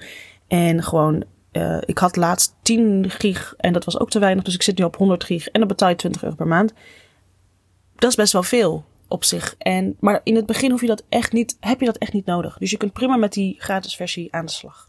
En 0.48 0.82
gewoon, 0.82 1.24
uh, 1.52 1.78
ik 1.84 1.98
had 1.98 2.16
laatst 2.16 2.56
10 2.62 3.10
gig 3.10 3.54
en 3.56 3.72
dat 3.72 3.84
was 3.84 3.98
ook 3.98 4.10
te 4.10 4.18
weinig. 4.18 4.44
Dus 4.44 4.54
ik 4.54 4.62
zit 4.62 4.78
nu 4.78 4.84
op 4.84 4.96
100 4.96 5.24
gig 5.24 5.48
en 5.48 5.60
dan 5.60 5.68
betaal 5.68 5.88
je 5.88 5.94
20 5.94 6.22
euro 6.22 6.36
per 6.36 6.46
maand. 6.46 6.72
Dat 7.96 8.10
is 8.10 8.16
best 8.16 8.32
wel 8.32 8.42
veel 8.42 8.84
op 9.08 9.24
zich. 9.24 9.54
En, 9.58 9.96
maar 10.00 10.20
in 10.24 10.36
het 10.36 10.46
begin 10.46 10.70
hoef 10.70 10.80
je 10.80 10.86
dat 10.86 11.04
echt 11.08 11.32
niet, 11.32 11.56
heb 11.60 11.80
je 11.80 11.86
dat 11.86 11.98
echt 11.98 12.12
niet 12.12 12.26
nodig. 12.26 12.58
Dus 12.58 12.70
je 12.70 12.76
kunt 12.76 12.92
prima 12.92 13.16
met 13.16 13.32
die 13.32 13.56
gratis 13.58 13.96
versie 13.96 14.32
aan 14.34 14.44
de 14.44 14.52
slag. 14.52 14.88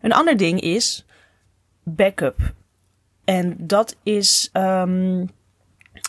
Een 0.00 0.12
ander 0.12 0.36
ding 0.36 0.60
is 0.60 1.06
backup. 1.82 2.54
En 3.24 3.56
dat 3.58 3.96
is 4.02 4.50
um, 4.52 5.30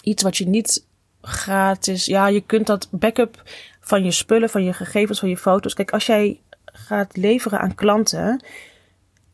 iets 0.09 0.23
wat 0.23 0.37
je 0.37 0.47
niet 0.47 0.85
gratis. 1.21 2.05
Ja, 2.05 2.27
je 2.27 2.41
kunt 2.41 2.67
dat 2.67 2.87
backup 2.91 3.43
van 3.81 4.03
je 4.03 4.11
spullen, 4.11 4.49
van 4.49 4.63
je 4.63 4.73
gegevens, 4.73 5.19
van 5.19 5.29
je 5.29 5.37
foto's. 5.37 5.73
Kijk, 5.73 5.91
als 5.91 6.05
jij 6.05 6.39
gaat 6.65 7.17
leveren 7.17 7.59
aan 7.59 7.75
klanten. 7.75 8.43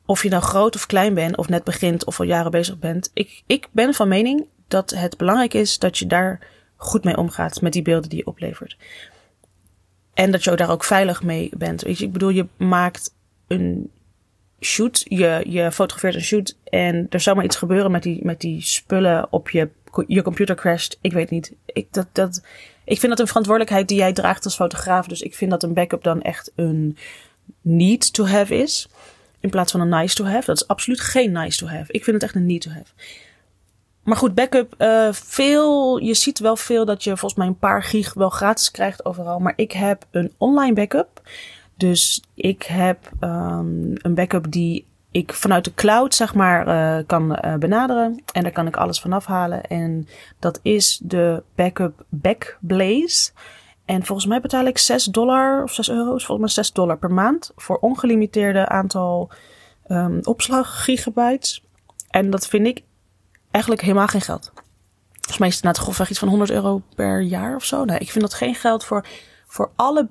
Of 0.05 0.23
je 0.23 0.29
nou 0.29 0.43
groot 0.43 0.75
of 0.75 0.85
klein 0.85 1.13
bent, 1.13 1.37
of 1.37 1.49
net 1.49 1.63
begint 1.63 2.05
of 2.05 2.19
al 2.19 2.25
jaren 2.25 2.51
bezig 2.51 2.79
bent. 2.79 3.11
Ik, 3.13 3.43
ik 3.45 3.67
ben 3.71 3.93
van 3.93 4.07
mening 4.07 4.47
dat 4.67 4.89
het 4.89 5.17
belangrijk 5.17 5.53
is 5.53 5.79
dat 5.79 5.97
je 5.97 6.07
daar 6.07 6.39
goed 6.75 7.03
mee 7.03 7.17
omgaat 7.17 7.61
met 7.61 7.73
die 7.73 7.81
beelden 7.81 8.09
die 8.09 8.19
je 8.19 8.25
oplevert. 8.25 8.77
En 10.13 10.31
dat 10.31 10.43
je 10.43 10.55
daar 10.55 10.71
ook 10.71 10.83
veilig 10.83 11.23
mee 11.23 11.49
bent. 11.57 11.81
Weet 11.81 11.97
je, 11.97 12.05
ik 12.05 12.11
bedoel, 12.11 12.29
je 12.29 12.47
maakt 12.57 13.13
een 13.47 13.91
shoot, 14.59 15.05
je, 15.07 15.43
je 15.47 15.71
fotografeert 15.71 16.15
een 16.15 16.21
shoot 16.21 16.57
en 16.63 17.07
er 17.09 17.19
zou 17.19 17.35
maar 17.35 17.45
iets 17.45 17.55
gebeuren 17.55 17.91
met 17.91 18.03
die, 18.03 18.25
met 18.25 18.39
die 18.39 18.61
spullen 18.61 19.27
op 19.31 19.49
je, 19.49 19.69
je 20.07 20.21
computer 20.21 20.55
crasht. 20.55 20.97
Ik 21.01 21.13
weet 21.13 21.29
niet. 21.29 21.53
Ik, 21.65 21.87
dat, 21.91 22.07
dat, 22.11 22.41
ik 22.83 22.99
vind 22.99 23.11
dat 23.11 23.19
een 23.19 23.27
verantwoordelijkheid 23.27 23.87
die 23.87 23.97
jij 23.97 24.13
draagt 24.13 24.45
als 24.45 24.55
fotograaf. 24.55 25.07
Dus 25.07 25.21
ik 25.21 25.35
vind 25.35 25.51
dat 25.51 25.63
een 25.63 25.73
backup 25.73 26.03
dan 26.03 26.21
echt 26.21 26.51
een 26.55 26.97
need 27.61 28.13
to 28.13 28.25
have 28.25 28.55
is. 28.55 28.87
In 29.39 29.49
plaats 29.49 29.71
van 29.71 29.81
een 29.81 29.89
nice 29.89 30.15
to 30.15 30.25
have. 30.25 30.45
Dat 30.45 30.55
is 30.55 30.67
absoluut 30.67 30.99
geen 30.99 31.31
nice 31.31 31.57
to 31.57 31.67
have. 31.67 31.91
Ik 31.91 32.03
vind 32.03 32.15
het 32.15 32.23
echt 32.23 32.35
een 32.35 32.45
need 32.45 32.61
to 32.61 32.69
have. 32.69 32.91
Maar 34.03 34.17
goed, 34.17 34.35
backup, 34.35 34.75
uh, 34.77 35.11
veel, 35.11 35.97
je 35.97 36.13
ziet 36.13 36.39
wel 36.39 36.55
veel 36.55 36.85
dat 36.85 37.03
je 37.03 37.09
volgens 37.09 37.35
mij 37.35 37.47
een 37.47 37.59
paar 37.59 37.83
gig 37.83 38.13
wel 38.13 38.29
gratis 38.29 38.71
krijgt 38.71 39.05
overal. 39.05 39.39
Maar 39.39 39.53
ik 39.55 39.71
heb 39.71 40.05
een 40.11 40.33
online 40.37 40.73
backup. 40.73 41.21
Dus 41.77 42.23
ik 42.33 42.63
heb 42.63 43.11
um, 43.21 43.93
een 43.93 44.13
backup 44.15 44.51
die 44.51 44.85
ik 45.15 45.33
vanuit 45.33 45.63
de 45.63 45.73
cloud, 45.73 46.15
zeg 46.15 46.33
maar, 46.33 46.67
uh, 46.67 47.05
kan 47.05 47.39
uh, 47.45 47.55
benaderen. 47.55 48.21
En 48.31 48.43
daar 48.43 48.51
kan 48.51 48.67
ik 48.67 48.75
alles 48.75 48.99
van 48.99 49.13
afhalen. 49.13 49.63
En 49.63 50.07
dat 50.39 50.59
is 50.61 50.99
de 51.03 51.43
backup 51.55 52.05
Backblaze. 52.09 53.31
En 53.85 54.05
volgens 54.05 54.27
mij 54.27 54.41
betaal 54.41 54.65
ik 54.65 54.77
6 54.77 55.05
dollar 55.05 55.63
of 55.63 55.73
6 55.73 55.89
euro, 55.89 56.05
volgens 56.05 56.39
mij 56.39 56.47
6 56.47 56.71
dollar 56.71 56.97
per 56.97 57.11
maand. 57.11 57.51
Voor 57.55 57.77
ongelimiteerde 57.77 58.67
aantal 58.67 59.31
um, 59.87 60.19
opslag 60.23 60.83
gigabytes. 60.83 61.63
En 62.09 62.29
dat 62.29 62.47
vind 62.47 62.67
ik 62.67 62.83
eigenlijk 63.51 63.83
helemaal 63.83 64.07
geen 64.07 64.21
geld. 64.21 64.51
Volgens 65.11 65.37
mij 65.37 65.47
is 65.47 65.55
het 65.55 65.63
na 65.63 65.69
het 65.69 65.79
grofweg 65.79 66.09
iets 66.09 66.19
van 66.19 66.27
100 66.27 66.51
euro 66.51 66.81
per 66.95 67.21
jaar 67.21 67.55
of 67.55 67.63
zo. 67.63 67.85
Nee, 67.85 67.99
ik 67.99 68.11
vind 68.11 68.23
dat 68.23 68.33
geen 68.33 68.55
geld 68.55 68.85
voor, 68.85 69.05
voor 69.47 69.71
alle 69.75 70.07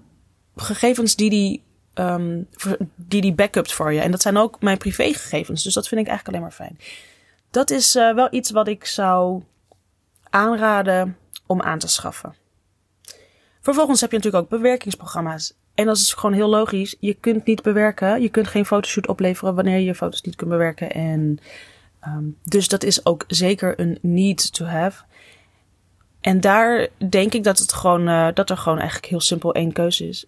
gegevens 0.57 1.17
die 1.17 1.31
die, 1.31 1.63
um, 1.95 2.49
die 2.97 3.21
die 3.21 3.35
backupt 3.35 3.73
voor 3.73 3.93
je. 3.93 4.01
En 4.01 4.11
dat 4.11 4.23
zijn 4.23 4.37
ook 4.37 4.61
mijn 4.61 4.79
privégegevens. 4.79 5.63
Dus 5.63 5.75
dat 5.75 5.89
vind 5.89 6.01
ik 6.01 6.07
eigenlijk 6.07 6.37
alleen 6.37 6.49
maar 6.49 6.67
fijn. 6.67 6.79
Dat 7.51 7.71
is 7.71 7.97
uh, 7.97 8.15
wel 8.15 8.29
iets 8.31 8.51
wat 8.51 8.69
ik 8.69 8.85
zou 8.85 9.43
aanraden 10.31 11.17
om 11.47 11.63
aan 11.63 11.79
te 11.79 11.89
schaffen. 11.89 12.35
Vervolgens 13.61 14.01
heb 14.01 14.11
je 14.11 14.17
natuurlijk 14.17 14.45
ook 14.45 14.59
bewerkingsprogramma's. 14.59 15.55
En 15.75 15.87
dat 15.87 15.97
is 15.97 16.13
gewoon 16.13 16.35
heel 16.35 16.49
logisch. 16.49 16.97
Je 17.01 17.15
kunt 17.15 17.45
niet 17.47 17.63
bewerken. 17.63 18.23
Je 18.23 18.29
kunt 18.29 18.49
geen 18.49 18.67
fotoshoot 18.67 19.09
opleveren 19.09 19.55
wanneer 19.55 19.79
je 19.79 19.85
je 19.85 19.95
foto's 19.95 20.23
niet 20.23 20.37
kunt 20.37 20.51
bewerken. 20.51 20.91
En 20.91 21.39
Um, 22.09 22.39
dus 22.43 22.69
dat 22.69 22.83
is 22.83 23.07
ook 23.07 23.25
zeker 23.27 23.81
een 23.81 23.99
need 24.03 24.53
to 24.53 24.65
have. 24.65 25.05
En 26.21 26.41
daar 26.41 26.89
denk 27.09 27.35
ik 27.35 27.45
dat, 27.45 27.59
het 27.59 27.73
gewoon, 27.73 28.09
uh, 28.09 28.29
dat 28.35 28.51
er 28.51 28.57
gewoon 28.57 28.79
eigenlijk 28.79 29.09
heel 29.09 29.21
simpel 29.21 29.55
één 29.55 29.73
keuze 29.73 30.09
is. 30.09 30.27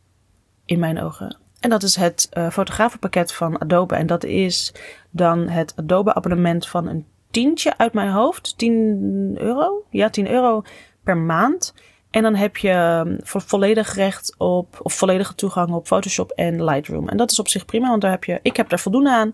In 0.64 0.78
mijn 0.78 1.00
ogen. 1.00 1.36
En 1.60 1.70
dat 1.70 1.82
is 1.82 1.96
het 1.96 2.28
uh, 2.32 2.50
fotografenpakket 2.50 3.32
van 3.32 3.60
Adobe. 3.60 3.94
En 3.94 4.06
dat 4.06 4.24
is 4.24 4.74
dan 5.10 5.48
het 5.48 5.72
Adobe 5.76 6.14
abonnement 6.14 6.68
van 6.68 6.86
een 6.86 7.06
tientje 7.30 7.78
uit 7.78 7.92
mijn 7.92 8.10
hoofd. 8.10 8.58
10 8.58 9.34
euro? 9.38 9.84
Ja, 9.90 10.10
10 10.10 10.30
euro 10.30 10.62
per 11.02 11.16
maand. 11.16 11.74
En 12.10 12.22
dan 12.22 12.34
heb 12.34 12.56
je 12.56 12.70
ehm, 12.70 13.16
volledig 13.22 13.94
recht 13.94 14.34
op, 14.38 14.78
of 14.82 14.94
volledige 14.94 15.34
toegang 15.34 15.70
op 15.70 15.86
Photoshop 15.86 16.30
en 16.30 16.64
Lightroom. 16.64 17.08
En 17.08 17.16
dat 17.16 17.30
is 17.30 17.38
op 17.38 17.48
zich 17.48 17.64
prima, 17.64 17.88
want 17.88 18.02
daar 18.02 18.10
heb 18.10 18.24
je, 18.24 18.38
ik 18.42 18.56
heb 18.56 18.68
daar 18.68 18.78
voldoende 18.78 19.10
aan. 19.10 19.32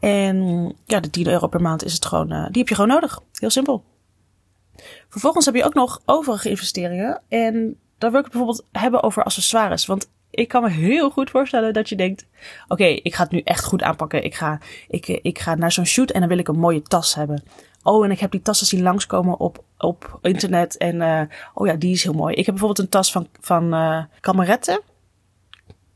En 0.00 0.66
ja, 0.84 1.00
de 1.00 1.10
10 1.10 1.26
euro 1.26 1.46
per 1.46 1.60
maand 1.60 1.84
is 1.84 1.92
het 1.92 2.06
gewoon, 2.06 2.32
uh, 2.32 2.46
die 2.46 2.58
heb 2.58 2.68
je 2.68 2.74
gewoon 2.74 2.90
nodig. 2.90 3.20
Heel 3.32 3.50
simpel. 3.50 3.84
Vervolgens 5.08 5.44
heb 5.44 5.54
je 5.54 5.64
ook 5.64 5.74
nog 5.74 6.00
overige 6.04 6.48
investeringen. 6.48 7.22
En 7.28 7.76
daar 7.98 8.10
wil 8.10 8.20
ik 8.20 8.30
bijvoorbeeld 8.30 8.66
hebben 8.72 9.02
over 9.02 9.24
accessoires. 9.24 9.86
Want 9.86 10.10
ik 10.32 10.48
kan 10.48 10.62
me 10.62 10.70
heel 10.70 11.10
goed 11.10 11.30
voorstellen 11.30 11.72
dat 11.72 11.88
je 11.88 11.96
denkt: 11.96 12.26
oké, 12.68 12.84
ik 12.84 13.14
ga 13.14 13.22
het 13.22 13.32
nu 13.32 13.40
echt 13.40 13.64
goed 13.64 13.82
aanpakken. 13.82 14.24
Ik 14.24 14.34
ga, 14.34 14.60
ik, 14.88 15.08
ik 15.08 15.38
ga 15.38 15.54
naar 15.54 15.72
zo'n 15.72 15.86
shoot 15.86 16.10
en 16.10 16.20
dan 16.20 16.28
wil 16.28 16.38
ik 16.38 16.48
een 16.48 16.58
mooie 16.58 16.82
tas 16.82 17.14
hebben. 17.14 17.42
Oh, 17.82 18.04
en 18.04 18.10
ik 18.10 18.20
heb 18.20 18.30
die 18.30 18.42
tassen 18.42 18.66
zien 18.66 18.82
langskomen 18.82 19.38
op, 19.38 19.64
op 19.78 20.18
internet. 20.22 20.76
En 20.76 20.94
uh, 20.94 21.20
oh 21.54 21.66
ja, 21.66 21.74
die 21.74 21.92
is 21.92 22.02
heel 22.02 22.12
mooi. 22.12 22.34
Ik 22.34 22.46
heb 22.46 22.54
bijvoorbeeld 22.54 22.78
een 22.78 22.88
tas 22.88 23.12
van, 23.12 23.28
van 23.40 23.74
uh, 23.74 24.02
Kamerette. 24.20 24.82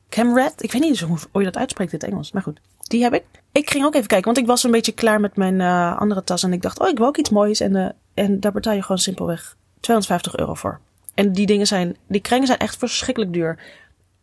Camret. 0.09 0.62
Ik 0.62 0.73
weet 0.73 0.83
niet 0.83 1.00
hoe, 1.00 1.19
je 1.33 1.45
dat 1.45 1.57
uitspreekt 1.57 1.93
in 1.93 1.99
het 1.99 2.09
Engels, 2.09 2.33
maar 2.33 2.43
goed. 2.43 2.61
Die 2.83 3.02
heb 3.02 3.14
ik. 3.14 3.25
Ik 3.52 3.71
ging 3.71 3.85
ook 3.85 3.95
even 3.95 4.07
kijken, 4.07 4.26
want 4.26 4.38
ik 4.38 4.47
was 4.47 4.64
een 4.64 4.71
beetje 4.71 4.93
klaar 4.93 5.21
met 5.21 5.37
mijn 5.37 5.61
andere 5.99 6.25
tas. 6.25 6.43
En 6.43 6.52
ik 6.52 6.62
dacht, 6.62 6.81
oh, 6.81 6.88
ik 6.88 6.99
wil 6.99 7.07
ook 7.07 7.16
iets 7.16 7.31
moois. 7.31 7.61
En, 7.61 7.95
en 8.14 8.40
daar 8.40 8.52
betaal 8.52 8.75
je 8.75 8.83
gewoon 8.83 8.99
simpelweg 8.99 9.57
250 9.81 10.37
euro 10.37 10.55
voor. 10.55 10.81
En 11.14 11.33
die 11.33 11.47
dingen 11.47 11.66
zijn, 11.66 11.97
die 12.07 12.21
kringen 12.21 12.47
zijn 12.47 12.59
echt 12.59 12.76
verschrikkelijk 12.76 13.33
duur. 13.33 13.59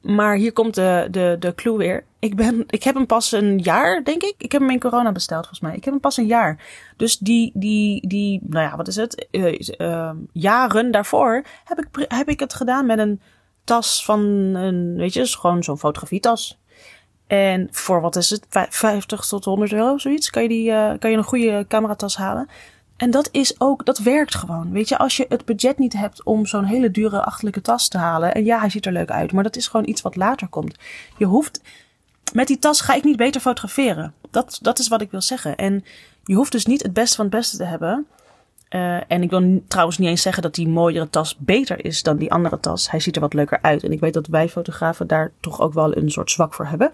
Maar 0.03 0.35
hier 0.35 0.53
komt 0.53 0.75
de, 0.75 1.07
de, 1.11 1.35
de 1.39 1.55
clue 1.55 1.77
weer. 1.77 2.03
Ik, 2.19 2.35
ben, 2.35 2.63
ik 2.67 2.83
heb 2.83 2.95
hem 2.95 3.05
pas 3.05 3.31
een 3.31 3.57
jaar, 3.57 4.03
denk 4.03 4.23
ik. 4.23 4.35
Ik 4.37 4.51
heb 4.51 4.61
hem 4.61 4.69
in 4.69 4.79
corona 4.79 5.11
besteld, 5.11 5.39
volgens 5.39 5.59
mij. 5.59 5.75
Ik 5.75 5.83
heb 5.83 5.93
hem 5.93 6.01
pas 6.01 6.17
een 6.17 6.25
jaar. 6.25 6.63
Dus 6.97 7.17
die, 7.17 7.51
die, 7.53 8.07
die 8.07 8.41
nou 8.43 8.65
ja, 8.65 8.75
wat 8.75 8.87
is 8.87 8.95
het? 8.95 9.27
Uh, 9.31 9.59
uh, 9.77 10.11
jaren 10.31 10.91
daarvoor 10.91 11.43
heb 11.63 11.79
ik, 11.79 12.05
heb 12.07 12.29
ik 12.29 12.39
het 12.39 12.53
gedaan 12.53 12.85
met 12.85 12.99
een 12.99 13.21
tas 13.63 14.05
van 14.05 14.19
een, 14.55 14.95
weet 14.95 15.13
je, 15.13 15.27
gewoon 15.27 15.63
zo'n 15.63 15.79
fotografietas. 15.79 16.59
En 17.27 17.67
voor 17.71 18.01
wat 18.01 18.15
is 18.15 18.29
het, 18.29 18.45
50 18.69 19.25
tot 19.25 19.45
100 19.45 19.71
euro, 19.71 19.97
zoiets, 19.97 20.29
kan 20.29 20.41
je, 20.43 20.49
die, 20.49 20.69
uh, 20.69 20.91
kan 20.99 21.11
je 21.11 21.17
een 21.17 21.23
goede 21.23 21.65
cameratas 21.67 22.17
halen. 22.17 22.47
En 22.97 23.11
dat 23.11 23.29
is 23.31 23.59
ook, 23.59 23.85
dat 23.85 23.97
werkt 23.97 24.35
gewoon. 24.35 24.71
Weet 24.71 24.89
je, 24.89 24.97
als 24.97 25.17
je 25.17 25.25
het 25.29 25.45
budget 25.45 25.77
niet 25.77 25.93
hebt 25.93 26.23
om 26.23 26.45
zo'n 26.45 26.63
hele 26.63 26.91
dure 26.91 27.21
achterlijke 27.21 27.61
tas 27.61 27.87
te 27.87 27.97
halen. 27.97 28.33
En 28.33 28.45
ja, 28.45 28.59
hij 28.59 28.69
ziet 28.69 28.85
er 28.85 28.91
leuk 28.91 29.11
uit, 29.11 29.31
maar 29.31 29.43
dat 29.43 29.55
is 29.55 29.67
gewoon 29.67 29.87
iets 29.87 30.01
wat 30.01 30.15
later 30.15 30.47
komt. 30.47 30.75
Je 31.17 31.25
hoeft, 31.25 31.61
met 32.33 32.47
die 32.47 32.59
tas 32.59 32.81
ga 32.81 32.93
ik 32.93 33.03
niet 33.03 33.17
beter 33.17 33.41
fotograferen. 33.41 34.13
Dat, 34.31 34.59
dat 34.61 34.79
is 34.79 34.87
wat 34.87 35.01
ik 35.01 35.11
wil 35.11 35.21
zeggen. 35.21 35.55
En 35.55 35.85
je 36.23 36.35
hoeft 36.35 36.51
dus 36.51 36.65
niet 36.65 36.83
het 36.83 36.93
beste 36.93 37.15
van 37.15 37.25
het 37.25 37.33
beste 37.33 37.57
te 37.57 37.63
hebben. 37.63 38.07
Uh, 38.69 39.11
en 39.11 39.21
ik 39.21 39.29
wil 39.29 39.63
trouwens 39.67 39.97
niet 39.97 40.09
eens 40.09 40.21
zeggen 40.21 40.43
dat 40.43 40.55
die 40.55 40.67
mooiere 40.67 41.09
tas 41.09 41.37
beter 41.37 41.85
is 41.85 42.03
dan 42.03 42.17
die 42.17 42.31
andere 42.31 42.59
tas. 42.59 42.91
Hij 42.91 42.99
ziet 42.99 43.15
er 43.15 43.21
wat 43.21 43.33
leuker 43.33 43.61
uit. 43.61 43.83
En 43.83 43.91
ik 43.91 43.99
weet 43.99 44.13
dat 44.13 44.27
wij 44.27 44.49
fotografen 44.49 45.07
daar 45.07 45.31
toch 45.39 45.61
ook 45.61 45.73
wel 45.73 45.97
een 45.97 46.11
soort 46.11 46.31
zwak 46.31 46.53
voor 46.53 46.65
hebben. 46.65 46.91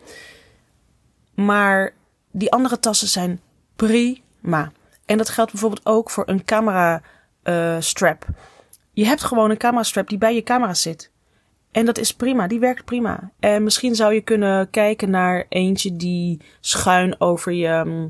Maar 1.33 1.93
die 2.31 2.51
andere 2.51 2.79
tassen 2.79 3.07
zijn 3.07 3.41
prima. 3.75 4.71
En 5.09 5.17
dat 5.17 5.29
geldt 5.29 5.51
bijvoorbeeld 5.51 5.85
ook 5.85 6.09
voor 6.09 6.23
een 6.27 6.45
camera 6.45 7.01
uh, 7.43 7.75
strap. 7.79 8.25
Je 8.91 9.05
hebt 9.05 9.23
gewoon 9.23 9.49
een 9.49 9.57
camera 9.57 9.83
strap 9.83 10.09
die 10.09 10.17
bij 10.17 10.35
je 10.35 10.43
camera 10.43 10.73
zit. 10.73 11.11
En 11.71 11.85
dat 11.85 11.97
is 11.97 12.13
prima, 12.13 12.47
die 12.47 12.59
werkt 12.59 12.85
prima. 12.85 13.31
En 13.39 13.63
misschien 13.63 13.95
zou 13.95 14.13
je 14.13 14.21
kunnen 14.21 14.69
kijken 14.69 15.09
naar 15.09 15.45
eentje 15.49 15.95
die 15.95 16.41
schuin 16.59 17.21
over 17.21 17.51
je. 17.51 18.07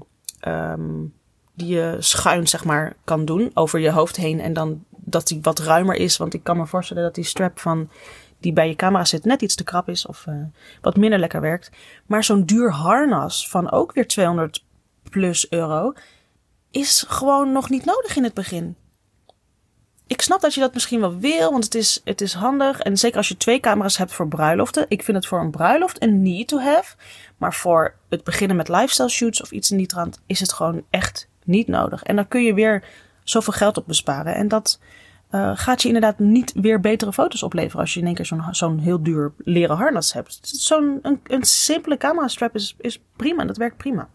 Um, 0.48 1.14
die 1.54 1.68
je 1.68 1.96
schuin, 2.00 2.48
zeg 2.48 2.66
maar, 2.66 2.96
kan 3.04 3.26
doen 3.26 3.52
over 3.54 3.80
je 3.80 3.92
hoofd 3.92 4.16
heen. 4.16 4.40
En 4.40 4.54
dan 4.54 4.84
dat 4.90 5.28
die 5.28 5.40
wat 5.42 5.60
ruimer 5.60 5.96
is. 5.96 6.18
Want 6.18 6.34
ik 6.34 6.44
kan 6.44 6.58
me 6.58 6.66
voorstellen 6.66 7.04
dat 7.04 7.16
die 7.16 7.24
strap 7.24 7.60
van 7.60 7.90
die 8.40 8.54
bij 8.54 8.68
je 8.68 8.76
camera 8.76 9.06
zit 9.06 9.26
net 9.26 9.42
iets 9.42 9.56
te 9.56 9.64
krap 9.64 9.90
is 9.90 10.06
of 10.06 10.26
uh, 10.30 10.36
wat 10.82 10.98
minder 10.98 11.20
lekker 11.20 11.42
werkt. 11.42 11.72
Maar 12.06 12.24
zo'n 12.24 12.46
duur 12.46 12.72
harnas 12.72 13.50
van 13.50 13.72
ook 13.72 13.94
weer 13.94 14.08
200 14.08 14.66
plus 15.10 15.50
euro 15.50 15.94
is 16.72 17.06
gewoon 17.08 17.52
nog 17.52 17.70
niet 17.70 17.86
nodig 17.86 18.16
in 18.16 18.24
het 18.24 18.34
begin. 18.34 18.76
Ik 20.08 20.22
snap 20.22 20.42
dat 20.42 20.54
je 20.54 20.60
dat 20.60 20.74
misschien 20.74 21.00
wel 21.00 21.18
wil, 21.18 21.52
want 21.52 21.64
het 21.64 21.76
is, 21.76 22.02
het 22.04 22.22
is 22.22 22.34
handig. 22.34 22.80
En 22.80 22.98
zeker 22.98 23.18
als 23.18 23.28
je 23.28 23.38
twee 23.38 23.60
camera's 23.60 23.98
hebt 23.98 24.14
voor 24.14 24.28
bruiloften. 24.28 24.86
Ik 24.88 25.04
vind 25.04 25.18
het 25.18 25.28
voor 25.28 25.40
een 25.40 25.52
bruiloft 25.52 26.02
een 26.02 26.22
need 26.22 26.48
to 26.48 26.60
have. 26.60 26.96
Maar 27.38 27.54
voor 27.54 27.96
het 28.10 28.24
beginnen 28.24 28.58
met 28.58 28.68
lifestyle 28.68 29.10
shoots 29.10 29.42
of 29.42 29.52
iets 29.52 29.72
in 29.72 29.78
die 29.78 29.88
trant 29.88 30.20
is 30.26 30.40
het 30.40 30.54
gewoon 30.54 30.84
echt 30.90 31.28
niet 31.44 31.68
nodig. 31.68 32.04
En 32.04 32.16
dan 32.16 32.28
kun 32.28 32.44
je 32.44 32.54
weer 32.54 32.84
zoveel 33.24 33.54
geld 33.54 33.78
op 33.78 33.88
besparen. 33.88 34.36
En 34.36 34.48
dat 34.48 34.80
uh, 35.32 35.52
gaat 35.54 35.82
je 35.82 35.88
inderdaad 35.88 36.20
niet 36.20 36.54
weer 36.56 36.80
betere 36.80 37.14
foto's 37.14 37.44
opleveren 37.44 37.80
als 37.80 37.94
je 37.94 38.00
in 38.00 38.06
één 38.06 38.16
keer 38.16 38.26
zo'n 38.26 38.44
zo'n 38.52 38.80
heel 38.80 39.04
duur 39.04 39.34
leren 39.38 39.76
harnas 39.76 40.14
hebt. 40.14 40.40
Zo'n 40.42 41.00
een, 41.02 41.20
een 41.24 41.44
simpele 41.44 41.98
camera 41.98 42.28
strap 42.28 42.56
is, 42.56 42.76
is 42.78 43.02
prima, 43.16 43.46
dat 43.46 43.58
werkt 43.58 43.78
prima. 43.78 44.10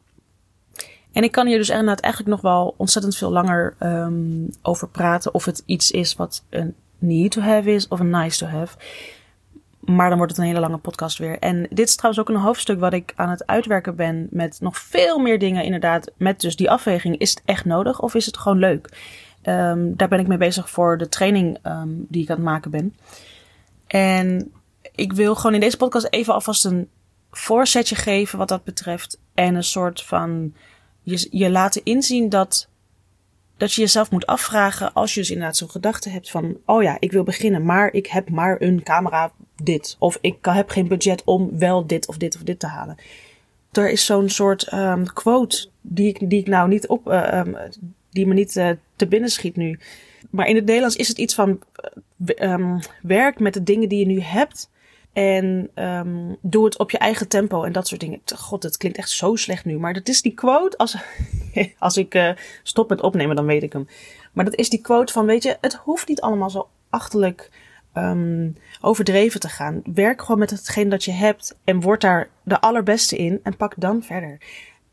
En 1.15 1.23
ik 1.23 1.33
kan 1.33 1.47
hier 1.47 1.59
dus 1.59 1.69
inderdaad 1.69 2.01
eigenlijk 2.01 2.35
nog 2.35 2.43
wel 2.43 2.75
ontzettend 2.77 3.17
veel 3.17 3.31
langer 3.31 3.75
um, 3.81 4.51
over 4.63 4.89
praten. 4.89 5.35
Of 5.35 5.45
het 5.45 5.63
iets 5.67 5.91
is 5.91 6.15
wat 6.15 6.45
een 6.51 6.75
need 6.99 7.31
to 7.31 7.41
have 7.41 7.71
is 7.71 7.89
of 7.89 8.01
een 8.01 8.11
nice 8.11 8.39
to 8.39 8.47
have. 8.47 8.77
Maar 9.81 10.09
dan 10.09 10.19
wordt 10.19 10.33
het 10.33 10.41
een 10.41 10.49
hele 10.49 10.61
lange 10.61 10.79
podcast 10.79 11.19
weer. 11.19 11.39
En 11.39 11.67
dit 11.71 11.89
is 11.89 11.97
trouwens 11.97 12.29
ook 12.29 12.35
een 12.35 12.43
hoofdstuk 12.43 12.81
wat 12.81 12.93
ik 12.93 13.13
aan 13.17 13.31
het 13.31 13.47
uitwerken 13.47 13.97
ben. 13.97 14.27
Met 14.31 14.61
nog 14.61 14.79
veel 14.79 15.19
meer 15.19 15.39
dingen 15.39 15.65
inderdaad. 15.65 16.11
Met 16.17 16.41
dus 16.41 16.57
die 16.57 16.71
afweging. 16.71 17.19
Is 17.19 17.31
het 17.31 17.43
echt 17.45 17.65
nodig 17.65 18.01
of 18.01 18.15
is 18.15 18.27
het 18.27 18.37
gewoon 18.37 18.59
leuk? 18.59 18.89
Um, 19.43 19.97
daar 19.97 20.09
ben 20.09 20.21
ik 20.21 20.27
mee 20.27 20.39
bezig 20.39 20.71
voor 20.71 20.99
de 20.99 21.09
training 21.09 21.59
um, 21.67 22.07
die 22.09 22.23
ik 22.23 22.31
aan 22.31 22.37
het 22.37 22.45
maken 22.45 22.71
ben. 22.71 22.97
En 23.87 24.53
ik 24.95 25.13
wil 25.13 25.35
gewoon 25.35 25.55
in 25.55 25.61
deze 25.61 25.77
podcast 25.77 26.07
even 26.11 26.35
alvast 26.35 26.65
een 26.65 26.89
voorzetje 27.31 27.95
geven 27.95 28.39
wat 28.39 28.49
dat 28.49 28.65
betreft. 28.65 29.21
En 29.35 29.55
een 29.55 29.65
soort 29.65 30.03
van 30.03 30.55
je, 31.05 31.29
je 31.31 31.51
laten 31.51 31.81
inzien 31.85 32.29
dat, 32.29 32.69
dat 33.57 33.73
je 33.73 33.81
jezelf 33.81 34.11
moet 34.11 34.27
afvragen 34.27 34.93
als 34.93 35.15
je 35.15 35.21
dus 35.21 35.31
inderdaad 35.31 35.57
zo'n 35.57 35.71
gedachte 35.71 36.09
hebt 36.09 36.31
van, 36.31 36.57
oh 36.67 36.83
ja, 36.83 36.97
ik 36.99 37.13
wil 37.13 37.23
beginnen, 37.23 37.65
maar 37.65 37.93
ik 37.93 38.07
heb 38.07 38.31
maar 38.31 38.57
een 38.61 38.83
camera 38.83 39.33
dit. 39.63 39.97
Of 39.99 40.19
ik 40.21 40.37
heb 40.41 40.71
geen 40.71 40.89
budget 40.89 41.25
om 41.25 41.59
wel 41.59 41.87
dit 41.87 42.09
of 42.09 42.17
dit 42.17 42.35
of 42.35 42.43
dit 42.43 42.59
te 42.59 42.67
halen. 42.67 42.97
Er 43.73 43.91
is 43.91 44.05
zo'n 44.05 44.29
soort 44.29 44.73
um, 44.73 45.13
quote 45.13 45.69
die 45.81 46.09
ik, 46.09 46.31
die 46.31 46.41
ik 46.41 46.47
nou 46.47 46.69
niet 46.69 46.87
op, 46.87 47.09
uh, 47.09 47.39
um, 47.39 47.57
die 48.11 48.27
me 48.27 48.35
niet 48.35 48.57
uh, 48.57 48.71
te 48.97 49.07
binnen 49.07 49.31
schiet 49.31 49.57
nu. 49.57 49.79
Maar 50.31 50.47
in 50.47 50.55
het 50.57 50.65
Nederlands 50.65 50.97
is 50.97 51.09
het 51.09 51.19
iets 51.19 51.35
van 51.35 51.59
um, 52.37 52.79
werk 53.03 53.39
met 53.39 53.55
de 53.55 53.63
dingen 53.63 53.89
die 53.89 53.99
je 53.99 54.07
nu 54.07 54.21
hebt. 54.21 54.71
En 55.15 55.71
um, 55.75 56.37
doe 56.41 56.65
het 56.65 56.79
op 56.79 56.91
je 56.91 56.99
eigen 56.99 57.29
tempo 57.29 57.63
en 57.63 57.73
dat 57.73 57.89
soort 57.89 58.01
dingen. 58.01 58.21
God, 58.37 58.63
het 58.63 58.77
klinkt 58.77 58.99
echt 58.99 59.11
zo 59.11 59.37
slecht 59.37 59.65
nu. 59.65 59.79
Maar 59.79 59.93
dat 59.93 60.09
is 60.09 60.23
die 60.23 60.35
quote. 60.35 60.77
Als, 60.77 60.97
als 61.79 61.97
ik 61.97 62.15
uh, 62.15 62.31
stop 62.63 62.89
met 62.89 63.01
opnemen, 63.01 63.37
dan 63.37 63.47
weet 63.47 63.63
ik 63.63 63.73
hem. 63.73 63.89
Maar 64.33 64.45
dat 64.45 64.55
is 64.55 64.71
die 64.71 64.81
quote 64.81 65.13
van: 65.13 65.27
Weet 65.27 65.43
je, 65.43 65.57
het 65.61 65.75
hoeft 65.75 66.09
niet 66.09 66.21
allemaal 66.21 66.51
zo 66.51 66.69
achterlijk 66.91 67.51
um, 67.95 68.57
overdreven 68.81 69.41
te 69.41 69.49
gaan. 69.49 69.83
Werk 69.95 70.21
gewoon 70.21 70.39
met 70.39 70.51
hetgeen 70.51 70.89
dat 70.89 71.05
je 71.05 71.13
hebt 71.13 71.57
en 71.65 71.81
word 71.81 72.01
daar 72.01 72.29
de 72.43 72.61
allerbeste 72.61 73.17
in 73.17 73.41
en 73.43 73.57
pak 73.57 73.75
dan 73.77 74.03
verder. 74.03 74.39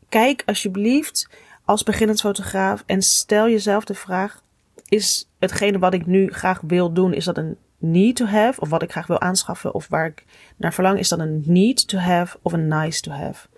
Kijk 0.08 0.42
alsjeblieft 0.46 1.28
als 1.64 1.82
beginnend 1.82 2.20
fotograaf 2.20 2.82
en 2.86 3.02
stel 3.02 3.48
jezelf 3.48 3.84
de 3.84 3.94
vraag: 3.94 4.42
Is 4.88 5.28
hetgene 5.38 5.78
wat 5.78 5.94
ik 5.94 6.06
nu 6.06 6.32
graag 6.32 6.60
wil 6.60 6.92
doen, 6.92 7.12
is 7.12 7.24
dat 7.24 7.36
een 7.36 7.56
need 7.82 8.16
to 8.16 8.24
have, 8.24 8.60
of 8.60 8.68
wat 8.68 8.82
ik 8.82 8.90
graag 8.90 9.06
wil 9.06 9.20
aanschaffen, 9.20 9.74
of 9.74 9.88
waar 9.88 10.06
ik 10.06 10.24
naar 10.56 10.74
verlang, 10.74 10.98
is 10.98 11.08
dat 11.08 11.18
een 11.18 11.42
need 11.46 11.88
to 11.88 11.98
have 11.98 12.38
of 12.42 12.52
een 12.52 12.68
nice 12.68 13.00
to 13.00 13.10
have. 13.10 13.48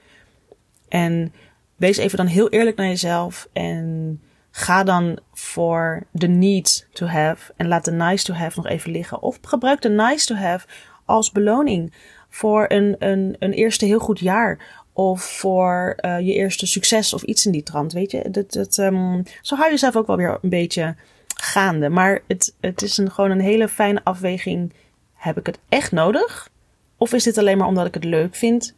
En 0.88 1.32
wees 1.76 1.96
even 1.96 2.16
dan 2.16 2.26
heel 2.26 2.48
eerlijk 2.48 2.76
naar 2.76 2.86
jezelf 2.86 3.48
en 3.52 4.20
ga 4.50 4.84
dan 4.84 5.18
voor 5.32 6.06
de 6.10 6.28
need 6.28 6.86
to 6.92 7.06
have 7.06 7.52
en 7.56 7.68
laat 7.68 7.84
de 7.84 7.92
nice 7.92 8.24
to 8.24 8.34
have 8.34 8.60
nog 8.60 8.66
even 8.66 8.90
liggen. 8.90 9.22
Of 9.22 9.38
gebruik 9.42 9.82
de 9.82 9.88
nice 9.88 10.26
to 10.26 10.34
have 10.34 10.66
als 11.04 11.32
beloning 11.32 11.92
voor 12.28 12.64
een, 12.68 12.96
een, 12.98 13.36
een 13.38 13.52
eerste 13.52 13.84
heel 13.84 13.98
goed 13.98 14.18
jaar. 14.18 14.82
Of 14.92 15.22
voor 15.22 15.96
uh, 16.00 16.18
je 16.20 16.32
eerste 16.32 16.66
succes 16.66 17.14
of 17.14 17.22
iets 17.22 17.46
in 17.46 17.52
die 17.52 17.62
trant, 17.62 17.92
weet 17.92 18.10
je. 18.10 18.30
Dat, 18.30 18.52
dat, 18.52 18.76
um, 18.76 19.22
zo 19.42 19.54
hou 19.54 19.66
je 19.66 19.72
jezelf 19.72 19.96
ook 19.96 20.06
wel 20.06 20.16
weer 20.16 20.38
een 20.42 20.48
beetje 20.48 20.96
gaande. 21.44 21.88
Maar 21.88 22.22
het, 22.26 22.54
het 22.60 22.82
is 22.82 22.98
een, 22.98 23.10
gewoon 23.10 23.30
een 23.30 23.40
hele 23.40 23.68
fijne 23.68 24.00
afweging. 24.04 24.72
Heb 25.14 25.38
ik 25.38 25.46
het 25.46 25.58
echt 25.68 25.92
nodig? 25.92 26.48
Of 26.96 27.12
is 27.12 27.22
dit 27.22 27.38
alleen 27.38 27.58
maar 27.58 27.66
omdat 27.66 27.86
ik 27.86 27.94
het 27.94 28.04
leuk 28.04 28.34
vind? 28.34 28.74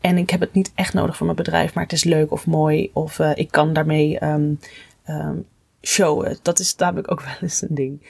En 0.00 0.18
ik 0.18 0.30
heb 0.30 0.40
het 0.40 0.52
niet 0.52 0.72
echt 0.74 0.94
nodig 0.94 1.16
voor 1.16 1.26
mijn 1.26 1.38
bedrijf, 1.38 1.74
maar 1.74 1.82
het 1.82 1.92
is 1.92 2.04
leuk 2.04 2.30
of 2.30 2.46
mooi. 2.46 2.90
Of 2.92 3.18
uh, 3.18 3.30
ik 3.34 3.50
kan 3.50 3.72
daarmee 3.72 4.24
um, 4.24 4.58
um, 5.08 5.46
showen. 5.82 6.38
Dat 6.42 6.58
is 6.58 6.76
namelijk 6.76 7.10
ook 7.10 7.22
wel 7.24 7.34
eens 7.40 7.62
een 7.62 7.74
ding. 7.74 8.02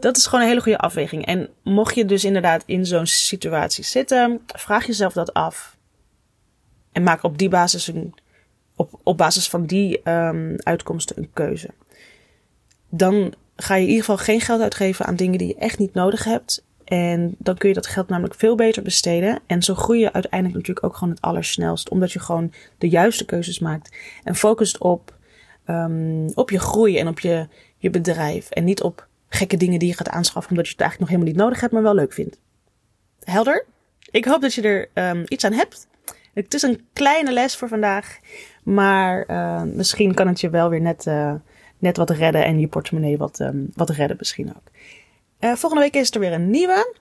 Dat 0.00 0.16
is 0.16 0.26
gewoon 0.26 0.40
een 0.40 0.48
hele 0.48 0.62
goede 0.62 0.78
afweging. 0.78 1.26
En 1.26 1.48
mocht 1.62 1.94
je 1.94 2.04
dus 2.04 2.24
inderdaad 2.24 2.62
in 2.66 2.86
zo'n 2.86 3.06
situatie 3.06 3.84
zitten, 3.84 4.40
vraag 4.46 4.86
jezelf 4.86 5.12
dat 5.12 5.32
af. 5.32 5.76
En 6.92 7.02
maak 7.02 7.22
op 7.22 7.38
die 7.38 7.48
basis 7.48 7.86
een, 7.86 8.14
op, 8.76 9.00
op 9.02 9.16
basis 9.16 9.48
van 9.48 9.66
die 9.66 10.10
um, 10.10 10.54
uitkomsten 10.58 11.18
een 11.18 11.30
keuze 11.32 11.68
dan 12.88 13.34
ga 13.56 13.74
je 13.74 13.82
in 13.82 13.88
ieder 13.88 14.04
geval 14.04 14.24
geen 14.24 14.40
geld 14.40 14.60
uitgeven 14.60 15.06
aan 15.06 15.16
dingen 15.16 15.38
die 15.38 15.48
je 15.48 15.56
echt 15.56 15.78
niet 15.78 15.94
nodig 15.94 16.24
hebt. 16.24 16.66
En 16.84 17.34
dan 17.38 17.56
kun 17.56 17.68
je 17.68 17.74
dat 17.74 17.86
geld 17.86 18.08
namelijk 18.08 18.34
veel 18.34 18.54
beter 18.54 18.82
besteden. 18.82 19.40
En 19.46 19.62
zo 19.62 19.74
groei 19.74 20.00
je 20.00 20.12
uiteindelijk 20.12 20.54
natuurlijk 20.54 20.86
ook 20.86 20.96
gewoon 20.96 21.14
het 21.14 21.22
allersnelst. 21.22 21.88
Omdat 21.88 22.12
je 22.12 22.18
gewoon 22.18 22.52
de 22.78 22.88
juiste 22.88 23.24
keuzes 23.24 23.58
maakt. 23.58 23.96
En 24.24 24.34
focust 24.34 24.78
op, 24.78 25.14
um, 25.66 26.30
op 26.34 26.50
je 26.50 26.58
groei 26.58 26.98
en 26.98 27.08
op 27.08 27.20
je, 27.20 27.48
je 27.76 27.90
bedrijf. 27.90 28.50
En 28.50 28.64
niet 28.64 28.82
op 28.82 29.06
gekke 29.28 29.56
dingen 29.56 29.78
die 29.78 29.88
je 29.88 29.94
gaat 29.94 30.08
aanschaffen. 30.08 30.50
Omdat 30.50 30.66
je 30.66 30.72
het 30.72 30.80
eigenlijk 30.80 31.10
nog 31.10 31.20
helemaal 31.20 31.34
niet 31.34 31.44
nodig 31.44 31.60
hebt, 31.60 31.72
maar 31.72 31.82
wel 31.82 31.94
leuk 31.94 32.12
vindt. 32.12 32.40
Helder? 33.22 33.64
Ik 34.10 34.24
hoop 34.24 34.40
dat 34.40 34.54
je 34.54 34.62
er 34.62 35.10
um, 35.10 35.24
iets 35.28 35.44
aan 35.44 35.52
hebt. 35.52 35.86
Het 36.34 36.54
is 36.54 36.62
een 36.62 36.86
kleine 36.92 37.32
les 37.32 37.56
voor 37.56 37.68
vandaag. 37.68 38.18
Maar 38.62 39.24
uh, 39.30 39.62
misschien 39.62 40.14
kan 40.14 40.26
het 40.26 40.40
je 40.40 40.50
wel 40.50 40.68
weer 40.68 40.80
net... 40.80 41.06
Uh, 41.06 41.34
net 41.78 41.96
wat 41.96 42.10
redden 42.10 42.44
en 42.44 42.60
je 42.60 42.68
portemonnee 42.68 43.18
wat, 43.18 43.38
um, 43.40 43.70
wat 43.74 43.90
redden 43.90 44.16
misschien 44.18 44.48
ook. 44.48 44.70
Uh, 45.40 45.54
volgende 45.54 45.84
week 45.84 45.94
is 45.94 46.10
er 46.10 46.20
weer 46.20 46.32
een 46.32 46.50
nieuwe. 46.50 46.96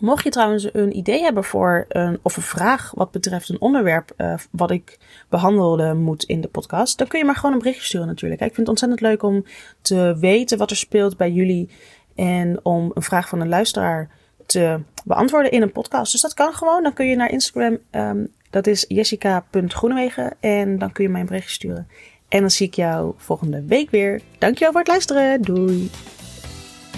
Mocht 0.00 0.24
je 0.24 0.30
trouwens 0.30 0.68
een 0.74 0.96
idee 0.96 1.22
hebben 1.22 1.44
voor 1.44 1.84
een, 1.88 2.18
of 2.22 2.36
een 2.36 2.42
vraag 2.42 2.92
wat 2.94 3.10
betreft 3.10 3.48
een 3.48 3.60
onderwerp 3.60 4.12
uh, 4.16 4.34
wat 4.50 4.70
ik 4.70 4.98
behandelen 5.28 5.98
moet 5.98 6.24
in 6.24 6.40
de 6.40 6.48
podcast, 6.48 6.98
dan 6.98 7.06
kun 7.06 7.18
je 7.18 7.24
maar 7.24 7.34
gewoon 7.34 7.52
een 7.52 7.58
berichtje 7.58 7.84
sturen 7.84 8.06
natuurlijk. 8.06 8.40
Ik 8.40 8.54
vind 8.54 8.56
het 8.56 8.68
ontzettend 8.68 9.00
leuk 9.00 9.22
om 9.22 9.44
te 9.80 10.16
weten 10.20 10.58
wat 10.58 10.70
er 10.70 10.76
speelt 10.76 11.16
bij 11.16 11.30
jullie 11.30 11.70
en 12.14 12.60
om 12.62 12.90
een 12.94 13.02
vraag 13.02 13.28
van 13.28 13.40
een 13.40 13.48
luisteraar 13.48 14.10
te 14.46 14.80
beantwoorden 15.04 15.50
in 15.50 15.62
een 15.62 15.72
podcast. 15.72 16.12
Dus 16.12 16.20
dat 16.20 16.34
kan 16.34 16.52
gewoon. 16.52 16.82
Dan 16.82 16.92
kun 16.92 17.06
je 17.06 17.16
naar 17.16 17.30
Instagram, 17.30 17.78
um, 17.90 18.32
dat 18.50 18.66
is 18.66 18.84
jessica.groenewegen 18.88 20.36
en 20.40 20.78
dan 20.78 20.92
kun 20.92 21.04
je 21.04 21.10
mij 21.10 21.20
een 21.20 21.26
berichtje 21.26 21.52
sturen. 21.52 21.88
En 22.28 22.40
dan 22.40 22.50
zie 22.50 22.66
ik 22.66 22.74
jou 22.74 23.12
volgende 23.16 23.62
week 23.66 23.90
weer. 23.90 24.20
Dankjewel 24.38 24.70
voor 24.70 24.80
het 24.80 24.88
luisteren. 24.88 25.42
Doei. 25.42 25.90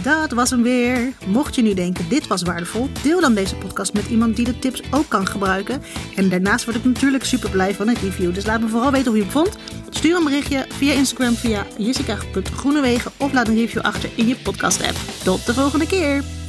Dat 0.02 0.32
was 0.32 0.50
hem 0.50 0.62
weer. 0.62 1.12
Mocht 1.26 1.54
je 1.54 1.62
nu 1.62 1.74
denken 1.74 2.08
dit 2.08 2.26
was 2.26 2.42
waardevol, 2.42 2.88
deel 3.02 3.20
dan 3.20 3.34
deze 3.34 3.56
podcast 3.56 3.92
met 3.92 4.06
iemand 4.06 4.36
die 4.36 4.44
de 4.44 4.58
tips 4.58 4.82
ook 4.90 5.08
kan 5.08 5.26
gebruiken. 5.26 5.82
En 6.16 6.28
daarnaast 6.28 6.64
word 6.64 6.76
ik 6.76 6.84
natuurlijk 6.84 7.24
super 7.24 7.50
blij 7.50 7.74
van 7.74 7.88
een 7.88 7.96
review. 8.02 8.34
Dus 8.34 8.46
laat 8.46 8.60
me 8.60 8.68
vooral 8.68 8.90
weten 8.90 9.08
hoe 9.08 9.16
je 9.16 9.22
het 9.22 9.32
vond. 9.32 9.56
Stuur 9.90 10.16
een 10.16 10.24
berichtje 10.24 10.66
via 10.68 10.92
Instagram 10.92 11.34
via 11.34 11.66
jessica.groenewegen 11.78 13.12
of 13.16 13.32
laat 13.32 13.48
een 13.48 13.54
review 13.54 13.82
achter 13.82 14.10
in 14.14 14.26
je 14.26 14.36
podcast 14.36 14.82
app. 14.82 14.96
Tot 15.24 15.46
de 15.46 15.54
volgende 15.54 15.86
keer! 15.86 16.39